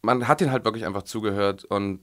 man 0.02 0.28
hat 0.28 0.42
ihn 0.42 0.52
halt 0.52 0.66
wirklich 0.66 0.86
einfach 0.86 1.04
zugehört 1.04 1.64
und 1.64 2.02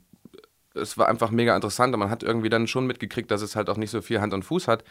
es 0.74 0.98
war 0.98 1.08
einfach 1.08 1.30
mega 1.30 1.54
interessant 1.54 1.94
und 1.94 2.00
man 2.00 2.10
hat 2.10 2.22
irgendwie 2.22 2.48
dann 2.48 2.66
schon 2.66 2.86
mitgekriegt, 2.86 3.30
dass 3.30 3.42
es 3.42 3.56
halt 3.56 3.68
auch 3.68 3.76
nicht 3.76 3.90
so 3.90 4.02
viel 4.02 4.20
Hand 4.20 4.34
und 4.34 4.44
Fuß 4.44 4.68
hat. 4.68 4.84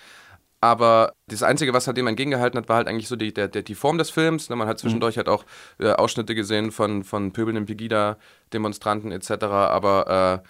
Aber 0.62 1.13
das 1.27 1.41
Einzige, 1.41 1.74
was 1.74 1.88
halt 1.88 1.95
dem 1.95 2.07
entgegengehalten 2.07 2.59
hat, 2.59 2.67
war 2.67 2.77
halt 2.77 2.88
eigentlich 2.89 3.07
so 3.07 3.15
die, 3.15 3.33
der, 3.33 3.48
die 3.48 3.75
Form 3.75 3.98
des 3.98 4.09
Films. 4.09 4.50
Ne? 4.50 4.57
Man 4.57 4.67
hat 4.67 4.77
mhm. 4.77 4.81
zwischendurch 4.81 5.17
halt 5.17 5.29
auch 5.29 5.45
äh, 5.79 5.91
Ausschnitte 5.91 6.36
gesehen 6.36 6.71
von, 6.71 7.03
von 7.03 7.31
pöbelnden 7.31 7.65
Pegida-Demonstranten 7.65 9.12
etc. 9.13 9.45
Aber 9.45 10.43
äh, 10.43 10.48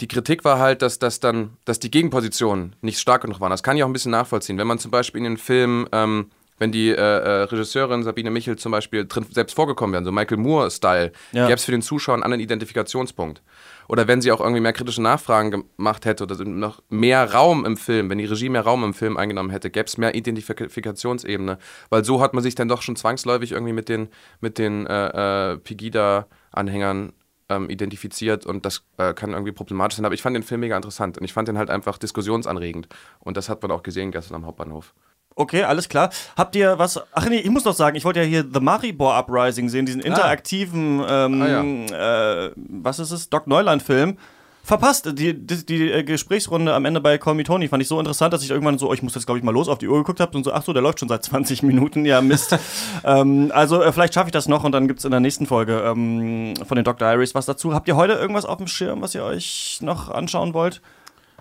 die 0.00 0.08
Kritik 0.08 0.44
war 0.44 0.58
halt, 0.58 0.80
dass, 0.80 0.98
dass, 0.98 1.20
dann, 1.20 1.56
dass 1.66 1.78
die 1.78 1.90
Gegenpositionen 1.90 2.74
nicht 2.80 3.00
stark 3.00 3.22
genug 3.22 3.40
waren. 3.40 3.50
Das 3.50 3.62
kann 3.62 3.76
ich 3.76 3.82
auch 3.82 3.88
ein 3.88 3.92
bisschen 3.92 4.12
nachvollziehen. 4.12 4.56
Wenn 4.56 4.66
man 4.66 4.78
zum 4.78 4.90
Beispiel 4.90 5.18
in 5.18 5.24
den 5.24 5.36
Film 5.36 5.88
ähm, 5.92 6.30
wenn 6.58 6.72
die 6.72 6.90
äh, 6.90 6.94
äh, 6.94 7.42
Regisseurin 7.44 8.02
Sabine 8.02 8.30
Michel 8.30 8.56
zum 8.56 8.72
Beispiel 8.72 9.06
drin 9.06 9.26
selbst 9.30 9.54
vorgekommen 9.54 9.94
wären, 9.94 10.04
so 10.04 10.12
Michael 10.12 10.38
Moore-Style, 10.38 11.12
ja. 11.32 11.46
gäbe 11.46 11.56
es 11.56 11.64
für 11.64 11.72
den 11.72 11.82
Zuschauer 11.82 12.14
einen 12.14 12.22
anderen 12.22 12.42
Identifikationspunkt. 12.42 13.42
Oder 13.88 14.06
wenn 14.06 14.20
sie 14.20 14.30
auch 14.32 14.40
irgendwie 14.40 14.60
mehr 14.60 14.74
kritische 14.74 15.00
Nachfragen 15.00 15.64
gemacht 15.76 16.04
hätte 16.04 16.24
oder 16.24 16.44
noch 16.44 16.82
mehr 16.90 17.32
Raum 17.32 17.64
im 17.64 17.76
Film, 17.76 18.10
wenn 18.10 18.18
die 18.18 18.26
Regie 18.26 18.50
mehr 18.50 18.62
Raum 18.62 18.84
im 18.84 18.92
Film 18.92 19.16
eingenommen 19.16 19.50
hätte, 19.50 19.70
gäbe 19.70 19.86
es 19.86 19.96
mehr 19.96 20.14
Identifikationsebene. 20.14 21.58
Weil 21.88 22.04
so 22.04 22.20
hat 22.20 22.34
man 22.34 22.42
sich 22.42 22.54
dann 22.54 22.68
doch 22.68 22.82
schon 22.82 22.96
zwangsläufig 22.96 23.52
irgendwie 23.52 23.72
mit 23.72 23.88
den, 23.88 24.08
mit 24.40 24.58
den 24.58 24.86
äh, 24.86 25.52
äh, 25.52 25.56
Pegida-Anhängern 25.56 27.12
ähm, 27.48 27.70
identifiziert 27.70 28.44
und 28.44 28.66
das 28.66 28.84
äh, 28.98 29.14
kann 29.14 29.32
irgendwie 29.32 29.52
problematisch 29.52 29.96
sein. 29.96 30.04
Aber 30.04 30.14
ich 30.14 30.22
fand 30.22 30.36
den 30.36 30.42
Film 30.42 30.60
mega 30.60 30.76
interessant 30.76 31.18
und 31.18 31.24
ich 31.24 31.32
fand 31.32 31.48
den 31.48 31.56
halt 31.56 31.70
einfach 31.70 31.98
diskussionsanregend. 31.98 32.88
Und 33.20 33.36
das 33.36 33.48
hat 33.48 33.62
man 33.62 33.70
auch 33.70 33.82
gesehen 33.82 34.10
gestern 34.10 34.34
am 34.34 34.46
Hauptbahnhof. 34.46 34.94
Okay, 35.38 35.62
alles 35.62 35.88
klar. 35.88 36.10
Habt 36.36 36.56
ihr 36.56 36.80
was? 36.80 37.00
Ach 37.12 37.28
nee, 37.28 37.36
ich 37.36 37.50
muss 37.50 37.64
noch 37.64 37.74
sagen, 37.74 37.96
ich 37.96 38.04
wollte 38.04 38.18
ja 38.18 38.26
hier 38.26 38.44
The 38.52 38.58
Maribor 38.58 39.14
Uprising 39.16 39.68
sehen, 39.68 39.86
diesen 39.86 40.02
ah. 40.02 40.06
interaktiven, 40.06 41.00
ah. 41.00 41.26
ähm, 41.26 41.42
ah, 41.42 41.48
ja. 41.48 42.46
äh, 42.46 42.50
was 42.56 42.98
ist 42.98 43.12
es, 43.12 43.30
Doc 43.30 43.46
Neuland-Film. 43.46 44.16
Verpasst. 44.64 45.06
Die, 45.16 45.34
die, 45.34 45.64
die, 45.64 45.92
äh, 45.92 46.02
Gesprächsrunde 46.02 46.74
am 46.74 46.84
Ende 46.84 47.00
bei 47.00 47.18
Call 47.18 47.34
Me 47.34 47.44
Tony 47.44 47.68
fand 47.68 47.80
ich 47.80 47.88
so 47.88 48.00
interessant, 48.00 48.34
dass 48.34 48.42
ich 48.42 48.50
irgendwann 48.50 48.78
so, 48.78 48.90
oh, 48.90 48.92
ich 48.92 49.02
muss 49.02 49.14
jetzt 49.14 49.26
glaube 49.26 49.38
ich 49.38 49.44
mal 49.44 49.52
los 49.52 49.68
auf 49.68 49.78
die 49.78 49.86
Uhr 49.86 49.98
geguckt 49.98 50.18
habe 50.18 50.36
und 50.36 50.42
so, 50.42 50.52
ach 50.52 50.64
so, 50.64 50.72
der 50.72 50.82
läuft 50.82 50.98
schon 50.98 51.08
seit 51.08 51.22
20 51.22 51.62
Minuten, 51.62 52.04
ja 52.04 52.20
Mist. 52.20 52.58
ähm, 53.04 53.52
also 53.54 53.80
äh, 53.80 53.92
vielleicht 53.92 54.14
schaffe 54.14 54.28
ich 54.28 54.32
das 54.32 54.48
noch 54.48 54.64
und 54.64 54.72
dann 54.72 54.88
gibt 54.88 54.98
es 54.98 55.04
in 55.04 55.12
der 55.12 55.20
nächsten 55.20 55.46
Folge 55.46 55.84
ähm, 55.86 56.54
von 56.66 56.74
den 56.74 56.84
Doc 56.84 56.98
Diaries 56.98 57.36
was 57.36 57.46
dazu. 57.46 57.72
Habt 57.74 57.86
ihr 57.86 57.94
heute 57.94 58.14
irgendwas 58.14 58.44
auf 58.44 58.56
dem 58.56 58.66
Schirm, 58.66 59.02
was 59.02 59.14
ihr 59.14 59.22
euch 59.22 59.78
noch 59.82 60.10
anschauen 60.10 60.52
wollt? 60.52 60.82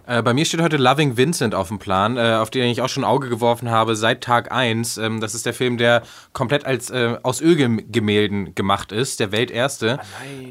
Äh, 0.08 0.22
bei 0.24 0.34
mir 0.34 0.46
steht 0.46 0.62
heute 0.62 0.78
Loving 0.78 1.18
Vincent 1.18 1.54
auf 1.54 1.68
dem 1.68 1.80
Plan, 1.80 2.18
äh, 2.18 2.36
auf 2.36 2.50
den 2.50 2.64
ich 2.68 2.82
auch 2.82 2.88
schon 2.88 3.04
ein 3.04 3.10
Auge 3.10 3.28
geworfen 3.28 3.70
habe 3.70 3.96
seit 3.96 4.22
Tag 4.22 4.52
1. 4.52 4.98
Ähm, 4.98 5.20
das 5.20 5.36
ist 5.36 5.46
der 5.46 5.54
Film, 5.54 5.78
der 5.78 6.02
komplett 6.32 6.66
als 6.66 6.90
äh, 6.90 7.18
aus 7.24 7.42
Ölgemälden 7.42 8.56
gemacht 8.56 8.94
ist, 8.94 9.20
der 9.20 9.34
welterste. 9.34 10.00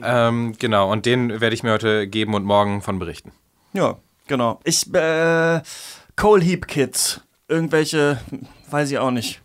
Ah, 0.02 0.28
ähm, 0.28 0.54
genau, 0.58 0.92
und 0.92 1.06
den 1.06 1.40
werde 1.40 1.54
ich 1.54 1.62
mir 1.62 1.72
heute 1.72 2.06
geben 2.06 2.34
und 2.34 2.44
morgen 2.44 2.82
von 2.82 2.98
berichten. 2.98 3.32
Ja, 3.72 3.96
genau. 4.26 4.60
Ich, 4.64 4.92
äh, 4.94 5.62
Coal 6.16 6.42
Heap 6.42 6.68
Kids. 6.68 7.22
Irgendwelche, 7.48 8.20
weiß 8.70 8.90
ich 8.90 8.98
auch 8.98 9.10
nicht. 9.10 9.40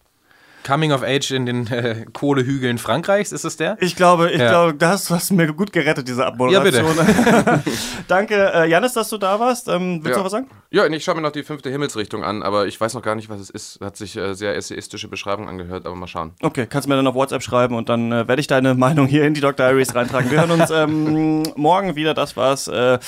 Coming 0.63 0.91
of 0.91 1.03
Age 1.03 1.31
in 1.31 1.45
den 1.45 1.67
äh, 1.67 2.05
Kohlehügeln 2.13 2.77
Frankreichs, 2.77 3.31
ist 3.31 3.43
es 3.43 3.57
der? 3.57 3.77
Ich 3.79 3.95
glaube, 3.95 4.31
ich 4.31 4.39
ja. 4.39 4.49
glaube, 4.49 4.73
da 4.75 4.89
hast, 4.89 5.09
hast 5.09 5.31
du 5.31 5.35
mir 5.35 5.51
gut 5.53 5.73
gerettet, 5.73 6.07
diese 6.07 6.25
Abmoderation. 6.25 6.95
Ja, 6.95 7.03
bitte. 7.43 7.63
Danke, 8.07 8.51
äh, 8.53 8.69
Janis, 8.69 8.93
dass 8.93 9.09
du 9.09 9.17
da 9.17 9.39
warst. 9.39 9.67
Ähm, 9.67 10.03
willst 10.03 10.07
ja. 10.07 10.11
du 10.13 10.17
noch 10.19 10.25
was 10.25 10.31
sagen? 10.31 10.47
Ja, 10.69 10.85
ich 10.85 11.03
schaue 11.03 11.15
mir 11.15 11.21
noch 11.21 11.31
die 11.31 11.43
fünfte 11.43 11.69
Himmelsrichtung 11.69 12.23
an, 12.23 12.43
aber 12.43 12.67
ich 12.67 12.79
weiß 12.79 12.93
noch 12.93 13.01
gar 13.01 13.15
nicht, 13.15 13.29
was 13.29 13.39
es 13.39 13.49
ist. 13.49 13.81
Hat 13.81 13.97
sich 13.97 14.15
äh, 14.15 14.33
sehr 14.33 14.55
essayistische 14.55 15.07
Beschreibung 15.07 15.49
angehört, 15.49 15.85
aber 15.85 15.95
mal 15.95 16.07
schauen. 16.07 16.33
Okay, 16.41 16.67
kannst 16.67 16.85
du 16.85 16.89
mir 16.89 16.95
dann 16.95 17.07
auf 17.07 17.15
WhatsApp 17.15 17.43
schreiben 17.43 17.75
und 17.75 17.89
dann 17.89 18.11
äh, 18.11 18.27
werde 18.27 18.39
ich 18.39 18.47
deine 18.47 18.73
Meinung 18.75 19.07
hier 19.07 19.25
in 19.25 19.33
die 19.33 19.41
Dr. 19.41 19.67
Diaries 19.67 19.95
reintragen. 19.95 20.31
Wir 20.31 20.39
hören 20.39 20.51
uns 20.51 20.71
ähm, 20.71 21.43
morgen 21.55 21.95
wieder. 21.95 22.13
Das 22.13 22.37
war's. 22.37 22.67
Äh, 22.67 22.99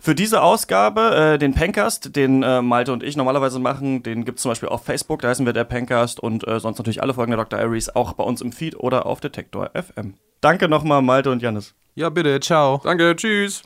für 0.00 0.14
diese 0.14 0.42
Ausgabe, 0.42 1.34
äh, 1.34 1.38
den 1.38 1.54
Pencast, 1.54 2.16
den 2.16 2.42
äh, 2.42 2.62
Malte 2.62 2.92
und 2.92 3.02
ich 3.02 3.16
normalerweise 3.16 3.58
machen, 3.58 4.02
den 4.02 4.24
gibt 4.24 4.38
es 4.38 4.42
zum 4.42 4.50
Beispiel 4.50 4.68
auf 4.68 4.84
Facebook, 4.84 5.22
da 5.22 5.28
heißen 5.28 5.44
wir 5.46 5.52
der 5.52 5.64
Pencast 5.64 6.20
und 6.20 6.46
äh, 6.48 6.58
sonst 6.58 6.78
natürlich 6.78 7.02
alle 7.02 7.14
Folgen 7.14 7.30
der 7.32 7.38
Dr. 7.38 7.58
Aries 7.58 7.90
auch 7.90 8.14
bei 8.14 8.24
uns 8.24 8.40
im 8.40 8.52
Feed 8.52 8.76
oder 8.76 9.06
auf 9.06 9.20
Detektor 9.20 9.70
FM. 9.74 10.14
Danke 10.40 10.68
nochmal, 10.68 11.02
Malte 11.02 11.30
und 11.30 11.42
Janis. 11.42 11.74
Ja, 11.94 12.08
bitte, 12.08 12.40
ciao. 12.40 12.80
Danke, 12.82 13.14
tschüss. 13.14 13.62